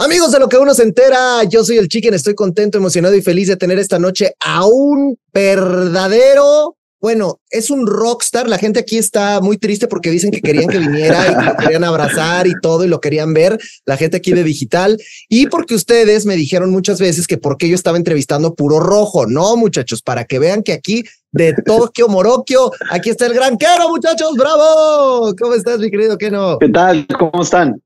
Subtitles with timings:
[0.00, 3.20] Amigos de lo que uno se entera, yo soy el Chicken, estoy contento, emocionado y
[3.20, 8.48] feliz de tener esta noche a un verdadero, bueno, es un rockstar.
[8.48, 11.84] La gente aquí está muy triste porque dicen que querían que viniera y lo querían
[11.84, 13.58] abrazar y todo y lo querían ver.
[13.84, 14.96] La gente aquí de digital
[15.28, 19.26] y porque ustedes me dijeron muchas veces que porque yo estaba entrevistando puro rojo.
[19.26, 23.90] No, muchachos, para que vean que aquí de Tokio, Moroquio, aquí está el gran Keno,
[23.90, 24.34] muchachos.
[24.34, 25.34] ¡Bravo!
[25.38, 26.58] ¿Cómo estás, mi querido Keno?
[26.58, 27.06] ¿Qué tal?
[27.18, 27.82] ¿Cómo están?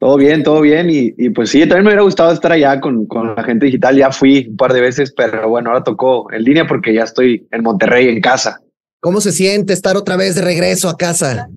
[0.00, 0.88] Todo bien, todo bien.
[0.88, 3.94] Y, y, pues sí, también me hubiera gustado estar allá con, con, la gente digital.
[3.96, 7.46] Ya fui un par de veces, pero bueno, ahora tocó en línea porque ya estoy
[7.52, 8.60] en Monterrey, en casa.
[9.00, 11.50] ¿Cómo se siente estar otra vez de regreso a casa?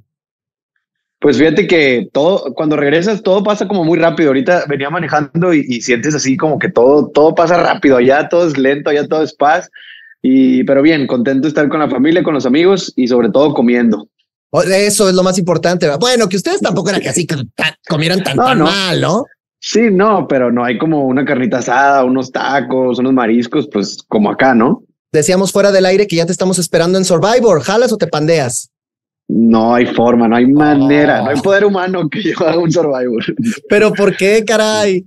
[1.20, 4.32] Pues fíjate que todo, cuando regresas, todo pasa como muy rápido.
[4.32, 7.96] Ahorita venía manejando y, y sientes así como que todo, todo pasa rápido.
[7.96, 9.72] Allá todo es lento, allá todo es paz.
[10.22, 13.54] Y, pero bien, contento de estar con la familia, con los amigos y sobre todo
[13.54, 14.10] comiendo.
[14.62, 15.90] Eso es lo más importante.
[15.98, 17.26] Bueno, que ustedes tampoco era que así
[17.88, 18.66] comieran tan, no, tan no.
[18.66, 19.26] mal, ¿no?
[19.60, 24.30] Sí, no, pero no hay como una carnita asada, unos tacos, unos mariscos, pues como
[24.30, 24.84] acá, ¿no?
[25.12, 27.62] Decíamos fuera del aire que ya te estamos esperando en Survivor.
[27.62, 28.70] ¿Jalas o te pandeas?
[29.28, 31.26] No hay forma, no hay manera, oh.
[31.26, 33.24] no hay poder humano que yo haga un Survivor.
[33.70, 35.06] Pero ¿por qué, caray?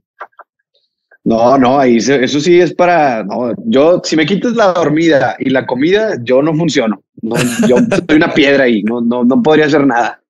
[1.27, 3.25] No, no, ahí eso sí es para.
[3.25, 7.03] No, yo, si me quitas la dormida y la comida, yo no funciono.
[7.21, 7.35] No,
[7.67, 10.23] yo soy una piedra ahí, no, no, no podría hacer nada.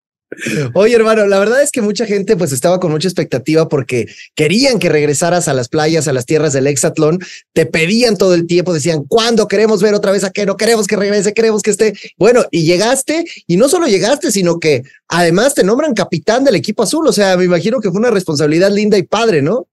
[0.72, 4.78] Oye, hermano, la verdad es que mucha gente pues estaba con mucha expectativa porque querían
[4.78, 7.18] que regresaras a las playas, a las tierras del Hexatlón,
[7.52, 10.96] te pedían todo el tiempo, decían, ¿cuándo queremos ver otra vez a no Queremos que
[10.96, 11.92] regrese, queremos que esté.
[12.16, 16.84] Bueno, y llegaste, y no solo llegaste, sino que además te nombran capitán del equipo
[16.84, 19.68] azul, o sea, me imagino que fue una responsabilidad linda y padre, ¿no?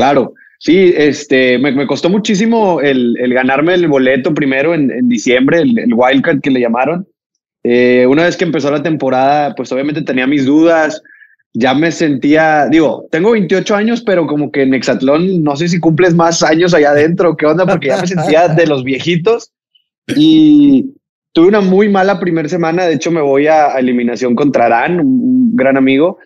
[0.00, 5.78] Claro, sí, este, me, costó muchísimo el, ganarme el boleto primero en, en diciembre, el,
[5.78, 7.06] el, wildcard que le llamaron.
[7.62, 11.02] Eh, una vez que empezó la temporada, pues obviamente tenía mis dudas,
[11.52, 15.78] ya me sentía, digo, tengo 28 años, pero como que en Hexatlón no sé si
[15.78, 19.52] cumples más años allá adentro, qué onda, porque ya me sentía de los viejitos.
[20.16, 20.94] Y
[21.34, 24.98] tuve una muy mala primera semana, de hecho me voy a, a eliminación contra Arán,
[24.98, 26.16] un, un gran amigo,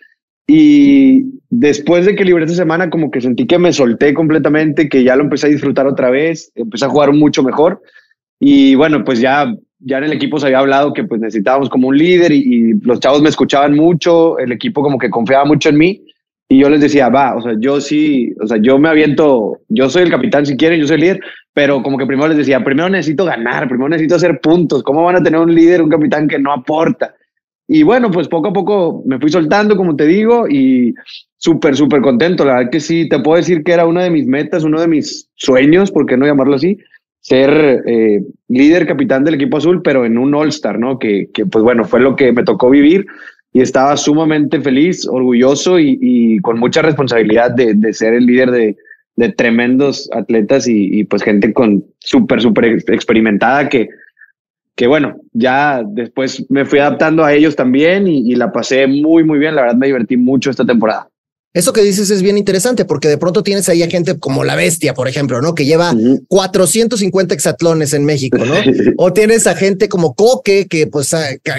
[0.47, 1.25] y
[1.57, 5.15] después de que libré esta semana, como que sentí que me solté completamente, que ya
[5.15, 7.81] lo empecé a disfrutar otra vez, empecé a jugar mucho mejor.
[8.41, 11.89] Y bueno, pues ya, ya en el equipo se había hablado que pues necesitábamos como
[11.89, 15.69] un líder y, y los chavos me escuchaban mucho, el equipo como que confiaba mucho
[15.69, 16.05] en mí.
[16.49, 19.89] Y yo les decía, va, o sea, yo sí, o sea, yo me aviento, yo
[19.89, 21.21] soy el capitán si quieren, yo soy el líder,
[21.55, 24.83] pero como que primero les decía, primero necesito ganar, primero necesito hacer puntos.
[24.83, 27.15] ¿Cómo van a tener un líder, un capitán que no aporta?
[27.67, 30.95] Y bueno, pues poco a poco me fui soltando, como te digo, y
[31.39, 32.45] súper, súper contento.
[32.45, 34.89] La verdad que sí, te puedo decir que era una de mis metas, uno de
[34.89, 36.79] mis sueños, ¿por qué no llamarlo así?
[37.21, 40.99] Ser eh, líder capitán del equipo azul, pero en un All-Star, ¿no?
[40.99, 43.07] Que, que, pues bueno, fue lo que me tocó vivir
[43.55, 48.77] y estaba sumamente feliz, orgulloso y, con mucha responsabilidad de, de ser el líder de,
[49.17, 53.89] de tremendos atletas y, y, pues gente con súper, súper experimentada que,
[54.77, 59.25] que bueno, ya después me fui adaptando a ellos también y, y, la pasé muy,
[59.25, 59.55] muy bien.
[59.55, 61.09] La verdad me divertí mucho esta temporada.
[61.55, 64.57] Eso que dices es bien interesante porque de pronto tienes ahí a gente como la
[64.57, 65.55] bestia, por ejemplo, ¿no?
[65.55, 66.25] Que lleva uh -huh.
[66.27, 68.55] 450 hexatlones en México, ¿no?
[68.97, 71.15] o tienes a gente como Coque que pues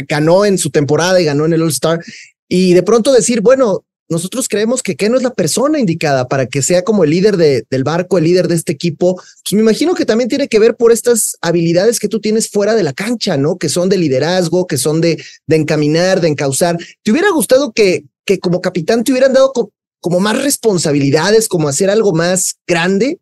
[0.10, 2.02] ganó en su temporada y ganó en el All Star
[2.50, 6.62] y de pronto decir, bueno, nosotros creemos que Keno es la persona indicada para que
[6.62, 9.16] sea como el líder de, del barco, el líder de este equipo.
[9.16, 12.76] Pues me imagino que también tiene que ver por estas habilidades que tú tienes fuera
[12.76, 13.58] de la cancha, ¿no?
[13.58, 16.78] Que son de liderazgo, que son de, de encaminar, de encauzar.
[17.04, 21.68] ¿Te hubiera gustado que, que como capitán te hubieran dado co como más responsabilidades, como
[21.68, 23.18] hacer algo más grande?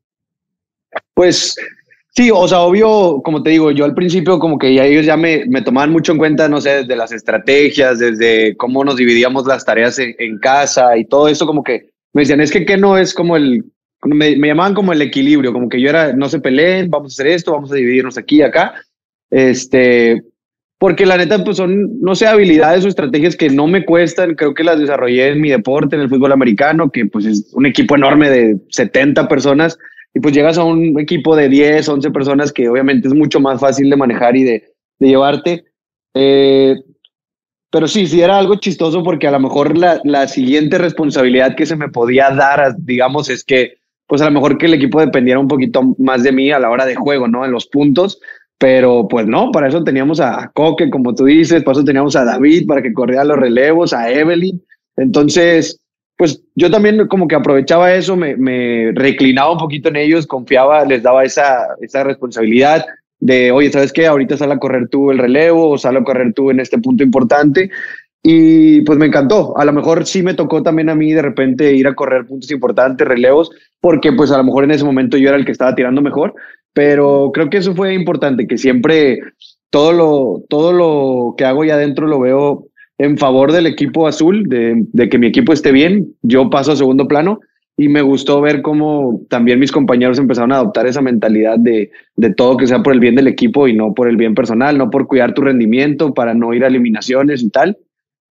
[1.14, 1.56] Pues
[2.16, 5.18] Sí, o sea, obvio, como te digo, yo al principio como que ya ellos ya
[5.18, 9.48] me, me tomaban mucho en cuenta, no sé, desde las estrategias, desde cómo nos dividíamos
[9.48, 12.78] las tareas en, en casa y todo eso, como que me decían, es que que
[12.78, 13.66] no es como el,
[14.04, 17.16] me, me, llamaban como el equilibrio, como que yo era, no se peleen, vamos a
[17.16, 18.76] hacer esto, vamos a dividirnos aquí y acá,
[19.32, 20.22] este,
[20.78, 24.54] porque la neta, pues son, no sé, habilidades o estrategias que no me cuestan, creo
[24.54, 27.96] que las desarrollé en mi deporte, en el fútbol americano, que pues es un equipo
[27.96, 29.80] enorme de 70 personas,
[30.14, 33.60] y pues llegas a un equipo de 10, 11 personas que obviamente es mucho más
[33.60, 35.66] fácil de manejar y de, llevarte.
[36.14, 36.76] Eh,
[37.72, 41.66] pero sí, sí era algo chistoso porque a lo mejor la, la, siguiente responsabilidad que
[41.66, 43.78] se me podía dar, digamos, es que
[44.08, 46.70] pues a lo mejor que el equipo dependiera un poquito más de mí a la
[46.70, 47.44] hora de juego, ¿no?
[47.44, 48.20] En los puntos.
[48.60, 52.24] Pero pues no, para eso teníamos a Coque, como tú dices, para eso teníamos a
[52.24, 54.64] David para que corriera los relevos, a Evelyn.
[54.96, 55.82] Entonces,
[56.18, 61.04] pues yo también como que aprovechaba eso, me, reclinaba un poquito en ellos, confiaba, les
[61.04, 62.86] daba esa, esa responsabilidad
[63.20, 64.06] de, oye, ¿sabes qué?
[64.06, 67.04] Ahorita sale a correr tú el relevo o sale a correr tú en este punto
[67.04, 67.72] importante.
[68.22, 69.58] Y pues me encantó.
[69.58, 72.52] A lo mejor sí me tocó también a mí de repente ir a correr puntos
[72.52, 73.52] importantes, relevos,
[73.82, 76.34] porque pues a lo mejor en ese momento yo era el que estaba tirando mejor,
[76.74, 79.20] pero creo que eso fue importante, que siempre
[79.70, 82.68] todo lo, todo lo que hago ya adentro lo veo
[83.04, 86.78] en favor del equipo azul, de, de que mi equipo esté bien, yo paso a
[86.78, 87.42] segundo plano
[87.76, 92.34] y me gustó ver cómo también mis compañeros empezaron a adoptar esa mentalidad de, de
[92.34, 94.90] todo que sea por el bien del equipo y no por el bien personal, no
[94.90, 97.78] por cuidar tu rendimiento, para no ir a eliminaciones y tal.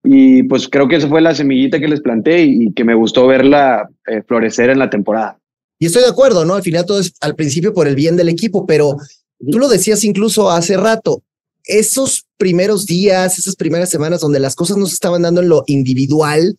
[0.03, 3.27] Y pues creo que esa fue la semillita que les planté y, que me gustó
[3.27, 5.37] verla eh, florecer en la temporada.
[5.77, 6.55] Y estoy de acuerdo, ¿no?
[6.55, 8.95] Al final todo es al principio por el bien del equipo, pero
[9.51, 11.21] tú lo decías incluso hace rato,
[11.65, 15.63] esos primeros días, esas primeras semanas donde las cosas no se estaban dando en lo
[15.67, 16.55] individual,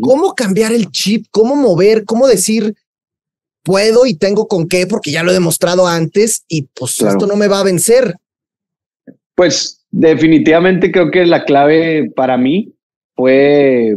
[0.00, 1.26] ¿cómo cambiar el chip?
[1.30, 2.04] ¿Cómo mover?
[2.04, 2.74] ¿Cómo decir,
[3.62, 4.86] puedo y tengo con qué?
[4.86, 8.14] Porque ya lo he demostrado antes y pues esto no me va a vencer.
[9.34, 12.74] Pues definitivamente creo que la clave para mí
[13.16, 13.96] fue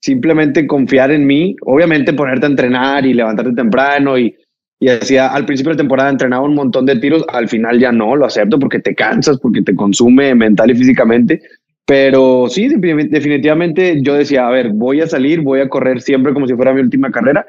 [0.00, 4.36] simplemente confiar en mí, obviamente ponerte a entrenar y levantarte temprano y,
[4.82, 7.92] y hacía al principio de la temporada entrenaba un montón de tiros, al final ya
[7.92, 11.40] no, lo acepto porque te cansas, porque te consume mental y físicamente,
[11.86, 16.48] pero sí, definitivamente yo decía, a ver, voy a salir, voy a correr siempre como
[16.48, 17.46] si fuera mi última carrera,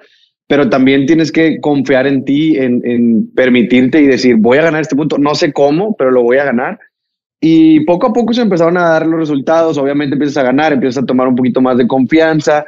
[0.48, 4.82] pero también tienes que confiar en ti, en, en permitirte y decir, voy a ganar
[4.82, 6.78] este punto, no sé cómo, pero lo voy a ganar
[7.42, 11.02] y poco a poco se empezaron a dar los resultados, obviamente empiezas a ganar, empiezas
[11.02, 12.64] a tomar un poquito más de confianza,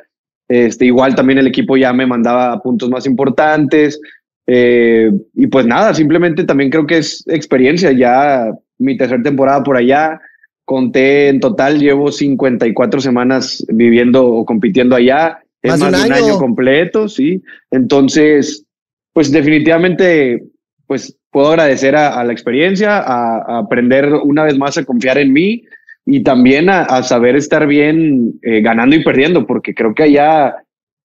[0.47, 4.01] este, igual también el equipo ya me mandaba puntos más importantes,
[4.47, 9.77] eh, y pues nada, simplemente también creo que es experiencia, ya mi tercera temporada por
[9.77, 10.21] allá,
[10.65, 16.38] conté en total, llevo 54 semanas viviendo o compitiendo allá, es más, de un año
[16.38, 18.65] completo, sí, entonces,
[19.13, 20.44] pues definitivamente,
[20.86, 25.63] pues puedo agradecer a, la experiencia, a, aprender una vez más a confiar en mí
[26.06, 30.56] y también a, saber estar bien eh, ganando y perdiendo, porque creo que allá,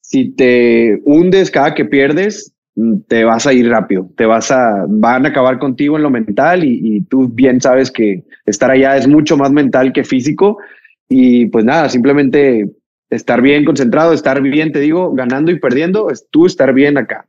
[0.02, 2.52] si te hundes cada que pierdes,
[3.08, 6.64] te vas a ir rápido, te vas a, van a acabar contigo en lo mental
[6.64, 10.58] y, y tú bien sabes que estar allá es mucho más mental que físico
[11.08, 12.70] y pues nada, simplemente
[13.10, 17.26] estar bien concentrado, estar bien, te digo, ganando y perdiendo, es tú estar bien acá.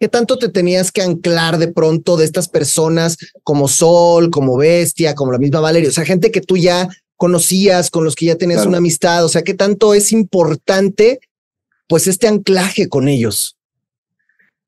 [0.00, 5.14] ¿Qué tanto te tenías que anclar de pronto de estas personas como Sol, como Bestia,
[5.14, 5.88] como la misma Valeria?
[5.88, 9.24] O sea, gente que tú ya conocías, con los que ya tenías una amistad.
[9.24, 11.20] O sea, ¿qué tanto es importante
[11.88, 13.57] pues este anclaje con ellos?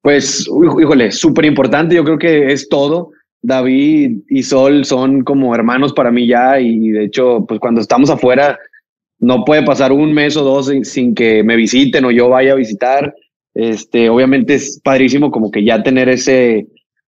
[0.03, 1.95] Pues, híjole, súper importante.
[1.95, 3.11] Yo creo que es todo.
[3.43, 8.11] David y Sol son como hermanos para mí ya y de hecho, pues cuando estamos
[8.11, 8.59] afuera,
[9.19, 12.57] no puede pasar un mes o dos sin que me visiten o yo vaya a
[12.57, 13.15] visitar.
[13.55, 16.67] Este, obviamente es padrísimo como que ya tener ese,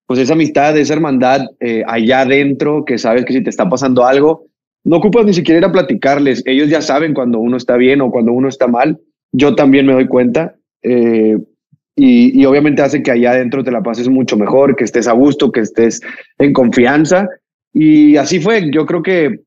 [0.07, 4.05] pues esa amistad, esa hermandad eh, allá adentro, que sabes que si te está pasando
[4.05, 4.47] algo,
[4.85, 6.43] no ocupas ni siquiera ir a platicarles.
[6.47, 8.99] Ellos ya saben cuando uno está bien o cuando uno está mal.
[9.33, 10.57] Yo también me doy cuenta.
[10.83, 11.37] Eh,
[11.97, 15.53] y, obviamente hace que allá adentro te la pases mucho mejor, que estés a gusto,
[15.53, 16.01] que estés
[16.39, 17.29] en confianza.
[17.73, 18.71] Y así fue.
[18.71, 19.41] Yo creo que,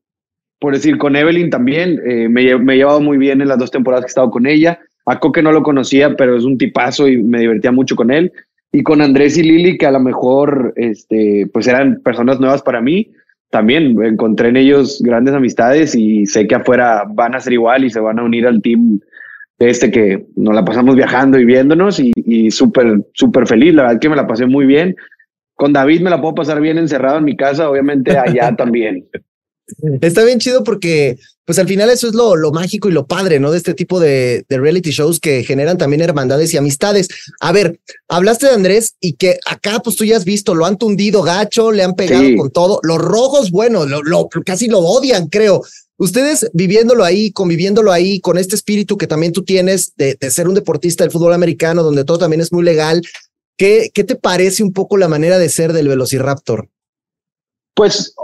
[0.60, 3.70] por decir, con Evelyn también, eh, me, me he llevado muy bien en las dos
[3.70, 4.78] temporadas que he estado con ella.
[5.06, 8.32] A Coque no lo conocía, pero es un tipazo y me divertía mucho con él.
[8.72, 12.80] Y con Andrés y Lili, que a lo mejor este, pues eran personas nuevas para
[12.80, 13.10] mí,
[13.50, 17.90] también encontré en ellos grandes amistades y sé que afuera van a ser igual y
[17.90, 18.98] se van a unir al team
[19.58, 23.74] este que nos la pasamos viajando y viéndonos y, y súper, súper feliz.
[23.74, 24.96] La verdad que me la pasé muy bien.
[25.54, 29.08] Con David me la puedo pasar bien encerrado en mi casa, obviamente allá también.
[30.02, 33.40] Está bien chido porque, pues al final eso es lo, lo mágico y lo padre,
[33.40, 33.50] ¿no?
[33.50, 37.08] De este tipo de, de, reality shows que generan también hermandades y amistades.
[37.40, 40.76] A ver, hablaste de Andrés y que acá, pues tú ya has visto, lo han
[40.76, 42.78] tundido gacho, le han pegado con todo.
[42.82, 45.62] Los rojos, bueno, lo, lo, casi lo odian, creo.
[46.04, 50.54] Ustedes viviéndolo ahí, conviviéndolo ahí, con este espíritu que también tú tienes de, ser un
[50.54, 53.00] deportista del fútbol americano, donde todo también es muy legal,
[53.56, 56.68] ¿qué, ¿qué te parece un poco la manera de ser del Velociraptor?
[57.74, 58.14] Pues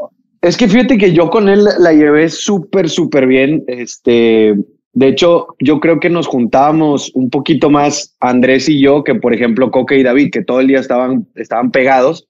[0.42, 3.64] es que fíjate que yo con él la llevé súper, súper bien.
[3.66, 4.54] Este,
[4.92, 9.32] de hecho, yo creo que nos juntábamos un poquito más Andrés y yo que, por
[9.32, 12.28] ejemplo, Coque y David, que todo el día estaban, estaban pegados.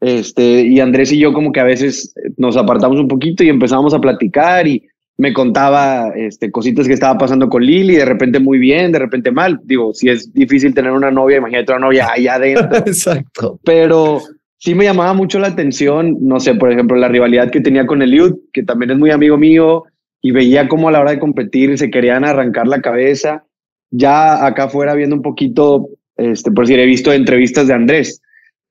[0.00, 3.92] Este, y Andrés y yo como que a veces nos apartamos un poquito y empezamos
[3.92, 4.86] a platicar y
[5.18, 9.30] me contaba este, cositas que estaba pasando con Lili, de repente muy bien, de repente
[9.30, 9.60] mal.
[9.64, 12.78] Digo, si es difícil tener una novia, imagínate una novia allá adentro.
[12.86, 13.60] Exacto.
[13.62, 14.22] Pero
[14.56, 18.00] sí me llamaba mucho la atención, no sé, por ejemplo, la rivalidad que tenía con
[18.00, 19.84] Eliud, que también es muy amigo mío,
[20.22, 23.44] y veía cómo a la hora de competir se querían arrancar la cabeza.
[23.90, 28.22] Ya acá fuera viendo un poquito, este, por si he visto entrevistas de Andrés,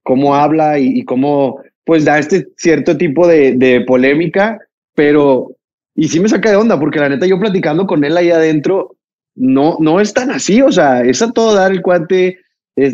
[0.03, 4.59] cómo habla y, cómo pues da este cierto tipo de, de polémica,
[4.95, 5.55] pero
[5.99, 8.95] y sí me saca de onda, porque la neta yo platicando con él ahí adentro,
[9.35, 12.37] no, no es tan así, o sea, es a todo dar el cuate.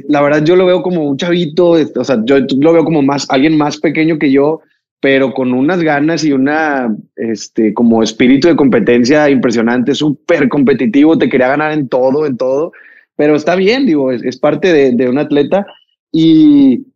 [0.10, 3.28] la verdad yo lo veo como un chavito, o sea, yo lo veo como más,
[3.30, 4.62] alguien más pequeño que yo,
[5.02, 11.30] pero con unas ganas y una, este, como espíritu de competencia impresionante, súper competitivo, te
[11.30, 12.72] quería ganar en todo, en todo,
[13.16, 15.68] pero está bien, digo, es, parte de, de, un atleta
[16.12, 16.88] y,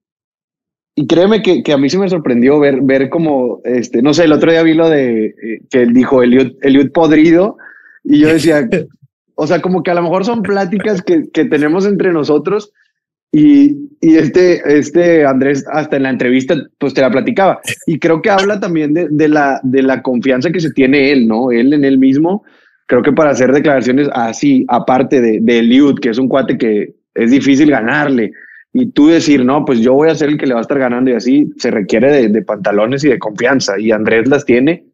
[1.00, 4.26] y créeme que, que, a mí sí me sorprendió ver, ver como, este, no sé,
[4.26, 7.56] el otro día vi lo de eh, que él dijo Eliud, Eliud podrido
[8.04, 8.68] y yo decía,
[9.36, 12.74] o sea, como que a lo mejor son pláticas que, que tenemos entre nosotros
[13.32, 18.22] y, y, este, este Andrés hasta en la entrevista pues te la platicaba y creo
[18.22, 21.50] que habla también de, de, la, de la confianza que se tiene él, ¿no?
[21.50, 22.44] Él en él mismo,
[22.88, 26.94] creo que para hacer declaraciones así, aparte de, de Eliud, que es un cuate que
[27.14, 28.34] es difícil ganarle,
[28.74, 30.78] y tú decir, no, pues yo voy a ser el que le va a estar
[30.78, 33.80] ganando y así, se requiere de, pantalones y de confianza.
[33.80, 34.86] Y Andrés las tiene.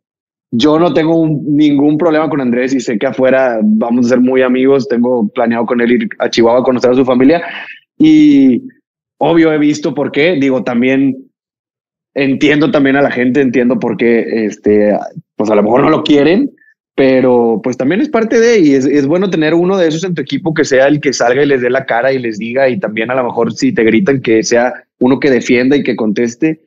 [0.51, 4.41] Yo no tengo ningún problema con Andrés y sé que afuera vamos a ser muy
[4.41, 4.87] amigos.
[4.87, 7.43] Tengo planeado con él ir a Chihuahua a conocer a su familia.
[7.97, 8.63] Y
[9.17, 10.37] obvio he visto por qué.
[10.39, 11.25] Digo, también
[12.13, 14.97] entiendo también a la gente, entiendo por qué, este,
[15.35, 16.54] pues a lo mejor no lo quieren,
[16.95, 20.21] pero pues también es parte de, y es, bueno tener uno de esos en tu
[20.21, 22.79] equipo que sea el que salga y les dé la cara y les diga, y
[22.79, 26.61] también a lo mejor si te gritan que sea uno que defienda y que conteste.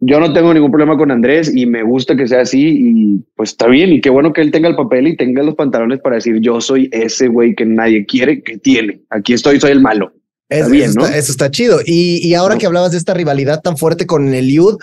[0.00, 3.50] Yo no tengo ningún problema con Andrés y me gusta que sea así y pues
[3.50, 6.16] está bien y qué bueno que él tenga el papel y tenga los pantalones para
[6.16, 9.00] decir yo soy ese güey que nadie quiere que tiene.
[9.10, 10.12] Aquí estoy, soy el malo.
[10.48, 11.06] Está bien, eso, ¿no?
[11.06, 11.80] está, eso, está, chido.
[11.84, 14.76] Y, y ahora que hablabas de esta rivalidad tan fuerte con el Yud,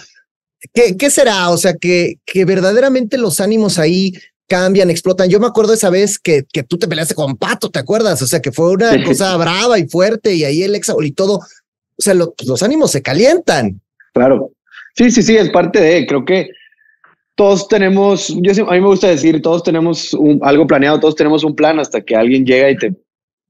[0.73, 1.49] ¿qué, ¿qué será?
[1.49, 4.13] O sea, que, que verdaderamente los ánimos ahí
[4.51, 5.29] cambian, explotan.
[5.29, 8.21] Yo me acuerdo esa vez que, que tú te peleaste con Pato, ¿te acuerdas?
[8.21, 11.35] O sea, que fue una cosa brava y fuerte y ahí el hexagol y todo.
[11.37, 11.41] O
[11.97, 13.79] sea, pues, los ánimos se calientan.
[14.13, 14.51] Claro.
[14.93, 16.49] Sí, sí, sí, es parte de, creo que
[17.35, 21.55] todos tenemos, yo a mí me gusta decir, todos tenemos algo planeado, todos tenemos un
[21.55, 22.93] plan hasta que alguien llega y te,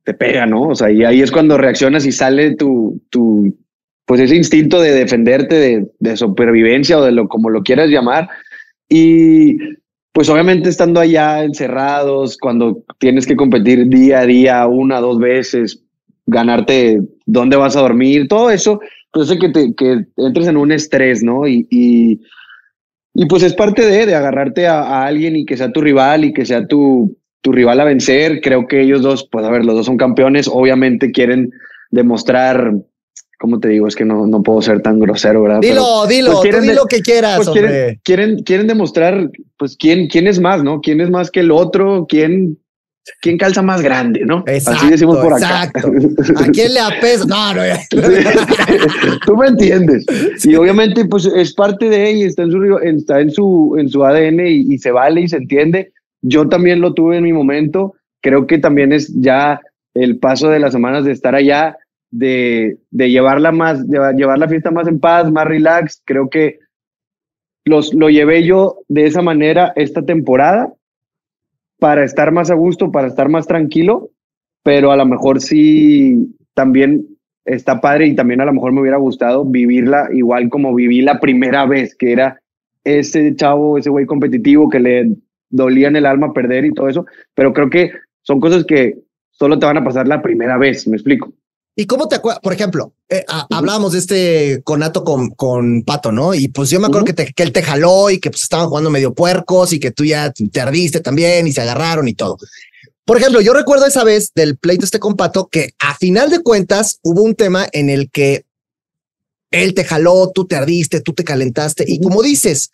[0.03, 0.67] te pega, ¿no?
[0.67, 3.57] O sea, y ahí es cuando reaccionas y sale tu, tu
[4.05, 8.29] pues ese instinto de defenderte, de, de supervivencia o de lo como lo quieras llamar.
[8.87, 9.57] Y
[10.13, 15.83] pues obviamente estando allá encerrados, cuando tienes que competir día a día, una, dos veces,
[16.25, 20.71] ganarte dónde vas a dormir, todo eso, pues hace que, te, que entres en un
[20.71, 21.47] estrés, ¿no?
[21.47, 22.21] Y, y,
[23.13, 26.25] y pues es parte de, de agarrarte a, a, alguien y que sea tu rival
[26.25, 28.41] y que sea tu, tu rival a vencer.
[28.41, 31.51] Creo que ellos dos, pues a ver, los dos son campeones, obviamente quieren
[31.89, 32.73] demostrar
[33.41, 33.87] ¿cómo te digo?
[33.87, 35.61] Es que no, no puedo ser tan grosero, ¿verdad?
[35.61, 37.37] Dilo, dilo, pues quieren, lo que quieras.
[37.37, 40.79] Pues quieren, quieren, quieren, demostrar, pues, quién, quién es más, ¿no?
[40.79, 42.05] ¿Quién es más que el otro?
[42.07, 42.59] ¿Quién,
[43.19, 44.43] quién calza más grande, ¿no?
[44.45, 45.63] Exacto, Así decimos por acá.
[45.63, 45.91] Exacto.
[46.37, 47.25] ¿A quién le apesa?
[47.25, 47.61] No, no.
[49.25, 50.05] Tú me entiendes.
[50.43, 54.05] Y obviamente, pues, es parte de ella, está en su, está en su, en su
[54.05, 55.91] ADN y, y se vale y se entiende.
[56.21, 57.95] Yo también lo tuve en mi momento.
[58.21, 59.59] Creo que también es ya
[59.95, 61.75] el paso de las semanas de estar allá
[62.11, 66.01] de, de llevarla más, de llevar la fiesta más en paz, más relax.
[66.05, 66.59] Creo que
[67.65, 70.73] los, lo llevé yo de esa manera esta temporada
[71.79, 74.11] para estar más a gusto, para estar más tranquilo,
[74.63, 77.07] pero a lo mejor sí también
[77.45, 81.19] está padre y también a lo mejor me hubiera gustado vivirla igual como viví la
[81.19, 82.39] primera vez, que era
[82.83, 85.15] ese chavo, ese güey competitivo que le
[85.49, 87.91] dolía en el alma perder y todo eso, pero creo que
[88.21, 88.99] son cosas que
[89.31, 91.33] solo te van a pasar la primera vez, me explico.
[91.81, 92.41] ¿Y cómo te acuerdas?
[92.43, 96.35] Por ejemplo, eh, hablábamos de este conato con, con Pato, ¿no?
[96.35, 98.67] Y pues yo me acuerdo que, te, que él te jaló y que pues estaban
[98.67, 102.37] jugando medio puercos y que tú ya te ardiste también y se agarraron y todo.
[103.03, 106.43] Por ejemplo, yo recuerdo esa vez del pleito este con Pato que a final de
[106.43, 108.45] cuentas hubo un tema en el que
[109.49, 112.69] él te jaló, tú te ardiste, tú te calentaste y como dices,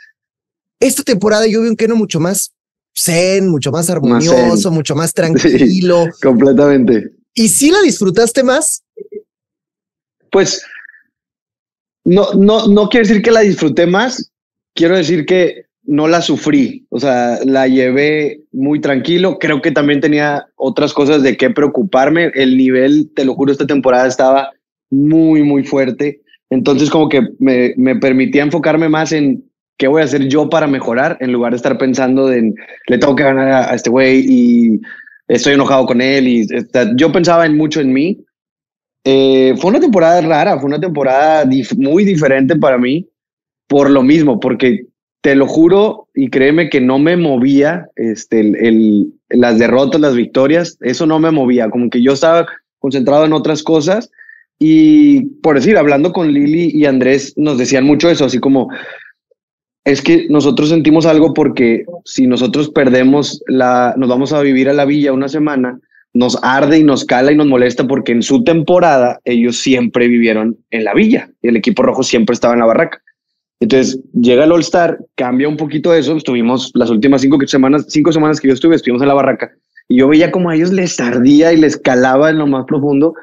[0.82, 2.52] esta temporada yo vi un Keno mucho más
[2.94, 6.08] zen, mucho más armonioso, mucho más tranquilo.
[6.22, 7.14] completamente.
[7.34, 8.82] ¿Y si la disfrutaste más?
[10.32, 10.66] Pues
[12.06, 14.32] no, no, no quiero decir que la disfruté más,
[14.74, 20.02] quiero decir que no la sufrí, o sea, la llevé muy tranquilo, creo que también
[20.02, 24.52] tenía otras cosas de qué preocuparme, el nivel, te lo juro, esta temporada estaba
[24.90, 29.44] muy, muy fuerte, entonces como que me, me permitía enfocarme más en
[29.78, 32.56] qué voy a hacer yo para mejorar, en lugar de estar pensando en,
[32.88, 34.82] le tengo que ganar a, este güey y
[35.28, 36.48] estoy enojado con él y
[36.96, 38.26] yo pensaba en mucho en mí
[39.10, 43.08] eh, fue una temporada rara, fue una temporada muy diferente para mí
[43.66, 44.88] por lo mismo, porque
[45.22, 50.78] te lo juro y créeme que no me movía este, el, las derrotas, las victorias,
[50.82, 52.48] eso no me movía, como que yo estaba
[52.80, 54.12] concentrado en otras cosas.
[54.60, 58.68] Y por decir, hablando con Lili y Andrés nos decían mucho eso, así como
[59.86, 64.74] es que nosotros sentimos algo porque si nosotros perdemos la, nos vamos a vivir a
[64.74, 65.80] la villa una semana,
[66.18, 70.58] nos arde y nos cala y nos molesta porque en su temporada ellos siempre vivieron
[70.72, 73.02] en la villa y el equipo rojo siempre estaba en la barraca.
[73.60, 76.16] Entonces llega el All Star, cambia un poquito eso.
[76.16, 79.52] Estuvimos las últimas cinco semanas, cinco semanas que yo estuve, estuvimos en la barraca
[79.88, 83.14] y yo veía como a ellos les ardía y les calaba en lo más profundo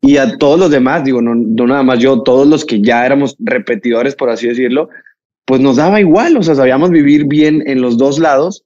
[0.00, 3.06] y a todos los demás, digo, no, no nada más yo, todos los que ya
[3.06, 4.88] éramos repetidores, por así decirlo,
[5.44, 8.64] pues nos daba igual, o sea, sabíamos vivir bien en los dos lados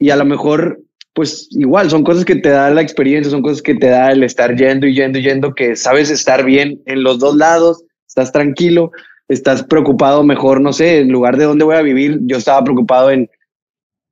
[0.00, 0.80] y a lo mejor,
[1.14, 4.22] pues igual, son cosas que te da la experiencia, son cosas que te da el
[4.22, 8.32] estar yendo y yendo y yendo, que sabes estar bien en los dos lados, estás
[8.32, 8.90] tranquilo,
[9.28, 13.10] estás preocupado mejor, no sé, en lugar de dónde voy a vivir, yo estaba preocupado
[13.10, 13.28] en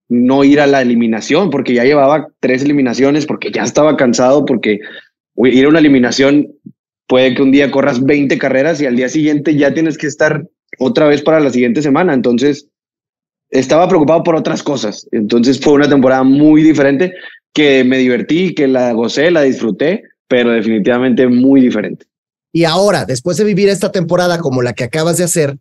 [0.08, 4.80] no ir a la eliminación, porque ya llevaba tres eliminaciones, porque ya estaba cansado, porque
[5.36, 6.48] ir a una eliminación
[7.06, 10.46] puede que un día corras 20 carreras y al día siguiente ya tienes que estar
[10.78, 12.14] otra vez para la siguiente semana.
[12.14, 12.69] Entonces,
[13.50, 15.06] estaba preocupado por otras cosas.
[15.12, 17.14] Entonces, fue una temporada muy diferente
[17.52, 22.06] que me divertí, que la gocé, la disfruté, pero definitivamente muy diferente.
[22.52, 25.56] Y ahora, después de vivir esta temporada como la que acabas de hacer,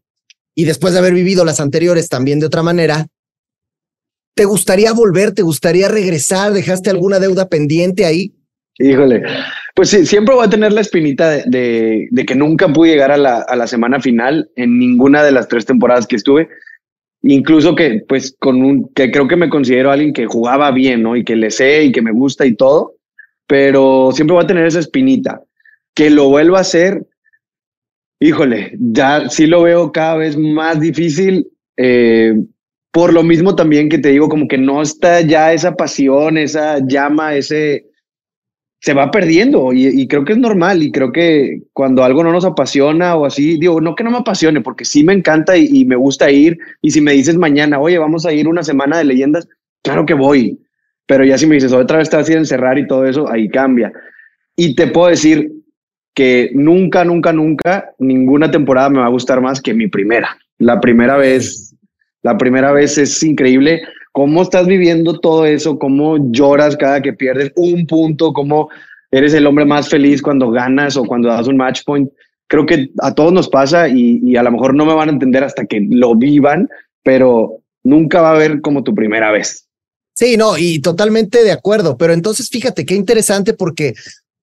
[0.55, 3.08] y después de haber vivido las anteriores también de otra manera,
[4.36, 5.34] ¿te gustaría volver?
[5.34, 6.53] ¿Te gustaría regresar?
[6.53, 8.34] ¿Dejaste alguna deuda pendiente ahí?
[8.77, 9.24] Híjole,
[9.75, 13.17] pues sí, siempre voy a tener la espinita de, de, que nunca pude llegar a
[13.17, 16.50] la, a la, semana final en ninguna de las tres temporadas que estuve.
[17.22, 21.16] Incluso que, pues, con un, que creo que me considero alguien que jugaba bien, ¿no?
[21.16, 22.96] Y que le sé y que me gusta y todo,
[23.46, 25.44] pero siempre voy a tener esa espinita
[25.94, 27.06] que lo vuelva a hacer,
[28.22, 31.48] híjole, ya sí lo veo cada vez más difícil.
[31.76, 32.36] Eh,
[32.92, 36.80] por lo mismo también que te digo, como que no está ya esa pasión, esa
[36.88, 37.88] llama, ese
[38.82, 42.46] se va perdiendo y, creo que es normal y creo que cuando algo no nos
[42.46, 45.98] apasiona o así, digo, no que no me apasione, porque sí me encanta y, me
[45.98, 49.50] gusta ir y si me dices mañana, oye, vamos a ir una semana de leyendas,
[49.84, 50.60] claro que voy,
[51.06, 53.06] pero ya si me dices, otra vez te vas a ir a encerrar y todo
[53.06, 53.92] eso, ahí cambia.
[54.56, 55.52] Y te puedo decir,
[56.20, 60.38] que nunca, nunca, nunca, ninguna temporada me va a gustar más que mi primera.
[60.58, 61.74] La primera vez,
[62.24, 67.52] la primera vez es increíble cómo estás viviendo todo eso, cómo lloras cada que pierdes
[67.56, 68.69] un punto, cómo
[69.12, 72.10] eres el hombre más feliz cuando ganas o cuando das un match point.
[72.48, 75.43] Creo que a todos nos pasa y, a lo mejor no me van a entender
[75.43, 76.67] hasta que lo vivan,
[77.04, 79.67] pero nunca va a haber como tu primera vez.
[80.15, 83.93] Sí, no, y totalmente de acuerdo, pero entonces fíjate qué interesante porque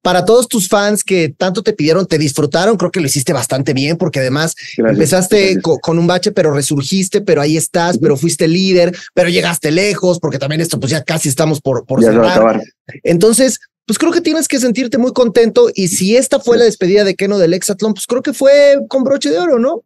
[0.07, 3.73] para todos tus fans que tanto te pidieron, te disfrutaron, creo que lo hiciste bastante
[3.75, 8.97] bien, porque además empezaste con un bache, pero resurgiste, pero ahí estás, pero fuiste líder,
[9.15, 12.61] pero llegaste lejos, porque también esto, pues ya casi estamos por, por cerrar.
[13.03, 15.71] Entonces, pues creo que tienes que sentirte muy contento.
[15.75, 19.03] Y si esta fue la despedida de Keno del Exatlón, pues creo que fue con
[19.03, 19.83] broche de oro, ¿no?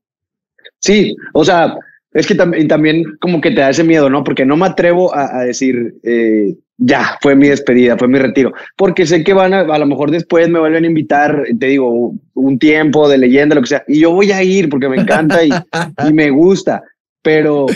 [0.81, 1.79] Sí, o sea,
[2.13, 4.25] es que también, también como que te da ese miedo, ¿no?
[4.25, 9.07] Porque no me atrevo a, decir, eh, ya, fue mi despedida, fue mi retiro, porque
[9.07, 12.59] sé que van a, a lo mejor después me vuelven a invitar, te digo, un
[12.59, 15.51] tiempo de leyenda, lo que sea, y yo voy a ir porque me encanta y,
[16.09, 16.83] y me gusta,
[17.23, 17.67] pero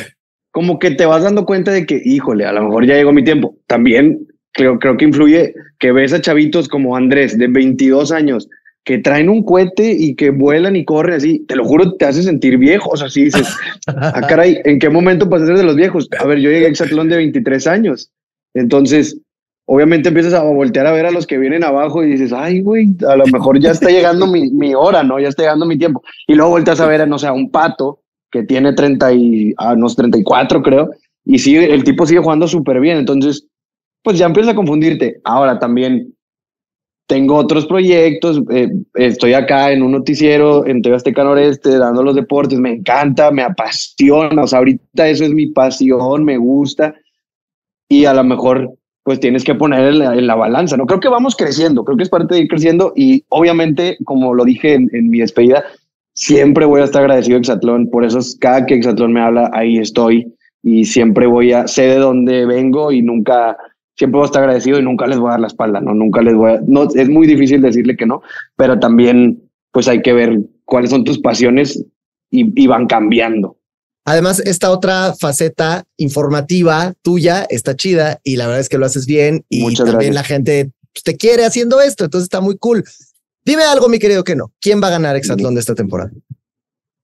[0.55, 3.25] como que te vas dando cuenta de que, híjole, a lo mejor ya llegó mi
[3.25, 3.57] tiempo.
[3.67, 8.49] También creo, creo que influye que ves a chavitos como Andrés, de 22 años,
[8.85, 12.23] que traen un cohete y que vuelan y corren así, te lo juro, te hace
[12.23, 12.91] sentir viejo.
[12.91, 13.49] O sea, sí dices,
[13.87, 16.09] ah, caray, ¿en qué momento pasas a ser de los viejos?
[16.21, 18.11] A ver, yo llegué a Exatlón de 23 años.
[18.53, 19.19] Entonces,
[19.67, 22.89] obviamente empiezas a voltear a ver a los que vienen abajo y dices, ay, güey,
[23.09, 25.19] a lo mejor ya está llegando mi, mi hora, ¿no?
[25.19, 26.03] Ya está llegando mi tiempo.
[26.27, 29.55] Y luego volteas a ver, a, no sé, a un pato que tiene 30 y,
[29.57, 30.91] a unos 34, creo,
[31.25, 32.99] y sigue, el tipo sigue jugando súper bien.
[32.99, 33.47] Entonces,
[34.03, 35.21] pues ya empieza a confundirte.
[35.25, 36.15] Ahora también
[37.07, 42.15] tengo otros proyectos, eh, estoy acá en un noticiero en TV Azteca Noreste dando los
[42.15, 46.95] deportes, me encanta, me apasiona, o sea, ahorita eso es mi pasión, me gusta
[47.89, 48.71] y a lo mejor
[49.03, 50.87] pues tienes que poner en la, balanza, ¿no?
[50.87, 54.47] Creo que vamos creciendo, creo que es parte de ir creciendo y obviamente, como lo
[54.47, 55.63] dije en, en mi despedida,
[56.15, 59.77] siempre voy a estar agradecido a Exatlón, por eso cada que Exatlón me habla, ahí
[59.77, 63.59] estoy y siempre voy a, sé de dónde vengo y nunca
[63.97, 65.95] siempre voy a estar agradecido y nunca les voy a dar la espalda, ¿no?
[65.95, 68.23] Nunca les voy a, no, es muy difícil decirle que no,
[68.57, 71.85] pero también pues hay que ver cuáles son tus pasiones
[72.31, 73.59] y, van cambiando.
[74.05, 79.07] Además, esta otra faceta informativa tuya está chida y la verdad es que lo haces
[79.07, 82.85] bien y también la gente pues, te quiere haciendo esto, entonces está muy cool.
[83.45, 84.53] Dime algo, mi querido que no.
[84.61, 86.11] ¿Quién va a ganar Exatlón de esta temporada?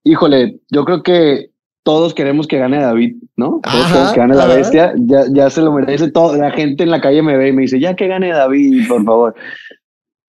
[0.03, 1.50] Híjole, yo creo que
[1.83, 3.59] todos queremos que gane David, ¿no?
[3.63, 6.35] Todos que gane la bestia, ya, ya se lo merece todo.
[6.35, 9.03] La gente en la calle me ve y me dice, ya que gane David, por
[9.03, 9.35] favor.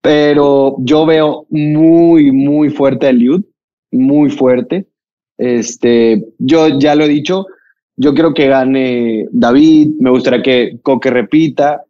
[0.01, 3.43] Pero yo veo muy, muy fuerte a Liud,
[3.91, 4.87] muy fuerte.
[5.37, 7.45] Este, yo ya lo he dicho,
[7.95, 11.83] Yo quiero que gane David, me gustaría que Coque repita.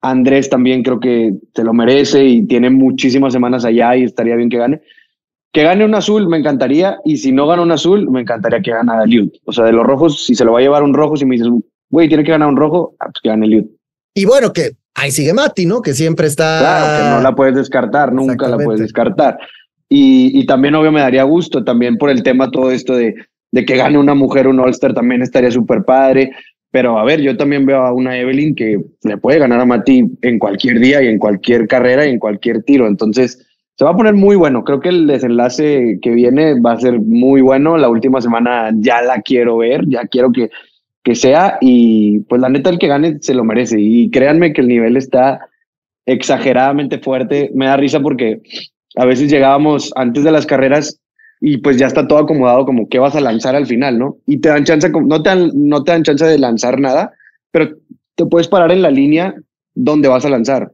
[0.00, 4.50] Andrés también creo que se lo merece y tiene muchísimas semanas allá y estaría bien
[4.50, 4.82] que gane.
[5.54, 8.72] Que gane un azul me encantaría y si no gana un azul me encantaría que
[8.72, 9.36] gane Liut.
[9.44, 11.36] O sea, de los rojos, si se lo va a llevar un rojo, si me
[11.36, 11.48] dices,
[11.90, 13.70] güey, tiene que ganar un rojo, ah, pues que gane Liut.
[14.14, 15.80] Y bueno, que ahí sigue Mati, ¿no?
[15.80, 16.58] Que siempre está.
[16.58, 19.38] Claro, que no la puedes descartar, nunca la puedes descartar.
[19.88, 23.14] Y, y también, obvio, me daría gusto también por el tema todo esto de,
[23.52, 26.32] de que gane una mujer un All-Star también estaría súper padre.
[26.72, 30.04] Pero a ver, yo también veo a una Evelyn que le puede ganar a Mati
[30.22, 32.88] en cualquier día y en cualquier carrera y en cualquier tiro.
[32.88, 34.62] Entonces, se va a poner muy bueno.
[34.64, 37.76] Creo que el desenlace que viene va a ser muy bueno.
[37.76, 40.50] La última semana ya la quiero ver, ya quiero que,
[41.02, 41.58] que sea.
[41.60, 43.80] Y pues la neta, el que gane se lo merece.
[43.80, 45.40] Y créanme que el nivel está
[46.06, 47.50] exageradamente fuerte.
[47.54, 48.42] Me da risa porque
[48.96, 51.00] a veces llegábamos antes de las carreras
[51.40, 54.18] y pues ya está todo acomodado como qué vas a lanzar al final, ¿no?
[54.24, 57.12] Y te dan chance, no te dan, no te dan chance de lanzar nada,
[57.50, 57.70] pero
[58.14, 59.34] te puedes parar en la línea
[59.74, 60.70] donde vas a lanzar.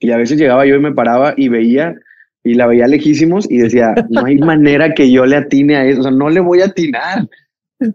[0.00, 1.94] Y a veces llegaba yo y me paraba y veía
[2.44, 6.00] y la veía lejísimos y decía, no hay manera que yo le atine a eso,
[6.00, 7.28] o sea, no le voy a atinar.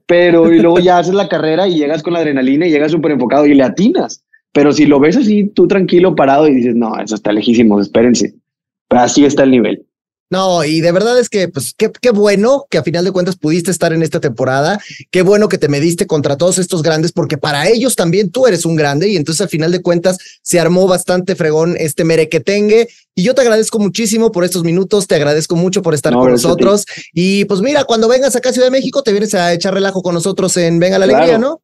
[0.06, 3.12] Pero y luego ya haces la carrera y llegas con la adrenalina y llegas súper
[3.12, 4.24] enfocado y le atinas.
[4.52, 8.34] Pero si lo ves así, tú tranquilo, parado y dices, no, eso está lejísimos, espérense.
[8.88, 9.86] Pero así está el nivel.
[10.32, 13.36] No, y de verdad es que, pues, qué, qué, bueno que a final de cuentas
[13.36, 14.80] pudiste estar en esta temporada.
[15.10, 18.64] Qué bueno que te mediste contra todos estos grandes, porque para ellos también tú eres
[18.64, 19.10] un grande.
[19.10, 22.90] Y entonces, al final de cuentas, se armó bastante fregón este merequetengue.
[23.16, 25.08] Y yo te agradezco muchísimo por estos minutos.
[25.08, 26.86] Te agradezco mucho por estar con nosotros.
[27.12, 30.04] Y pues, mira, cuando vengas acá a Ciudad de México, te vienes a echar relajo
[30.04, 31.62] con nosotros en Venga la Alegría, ¿no?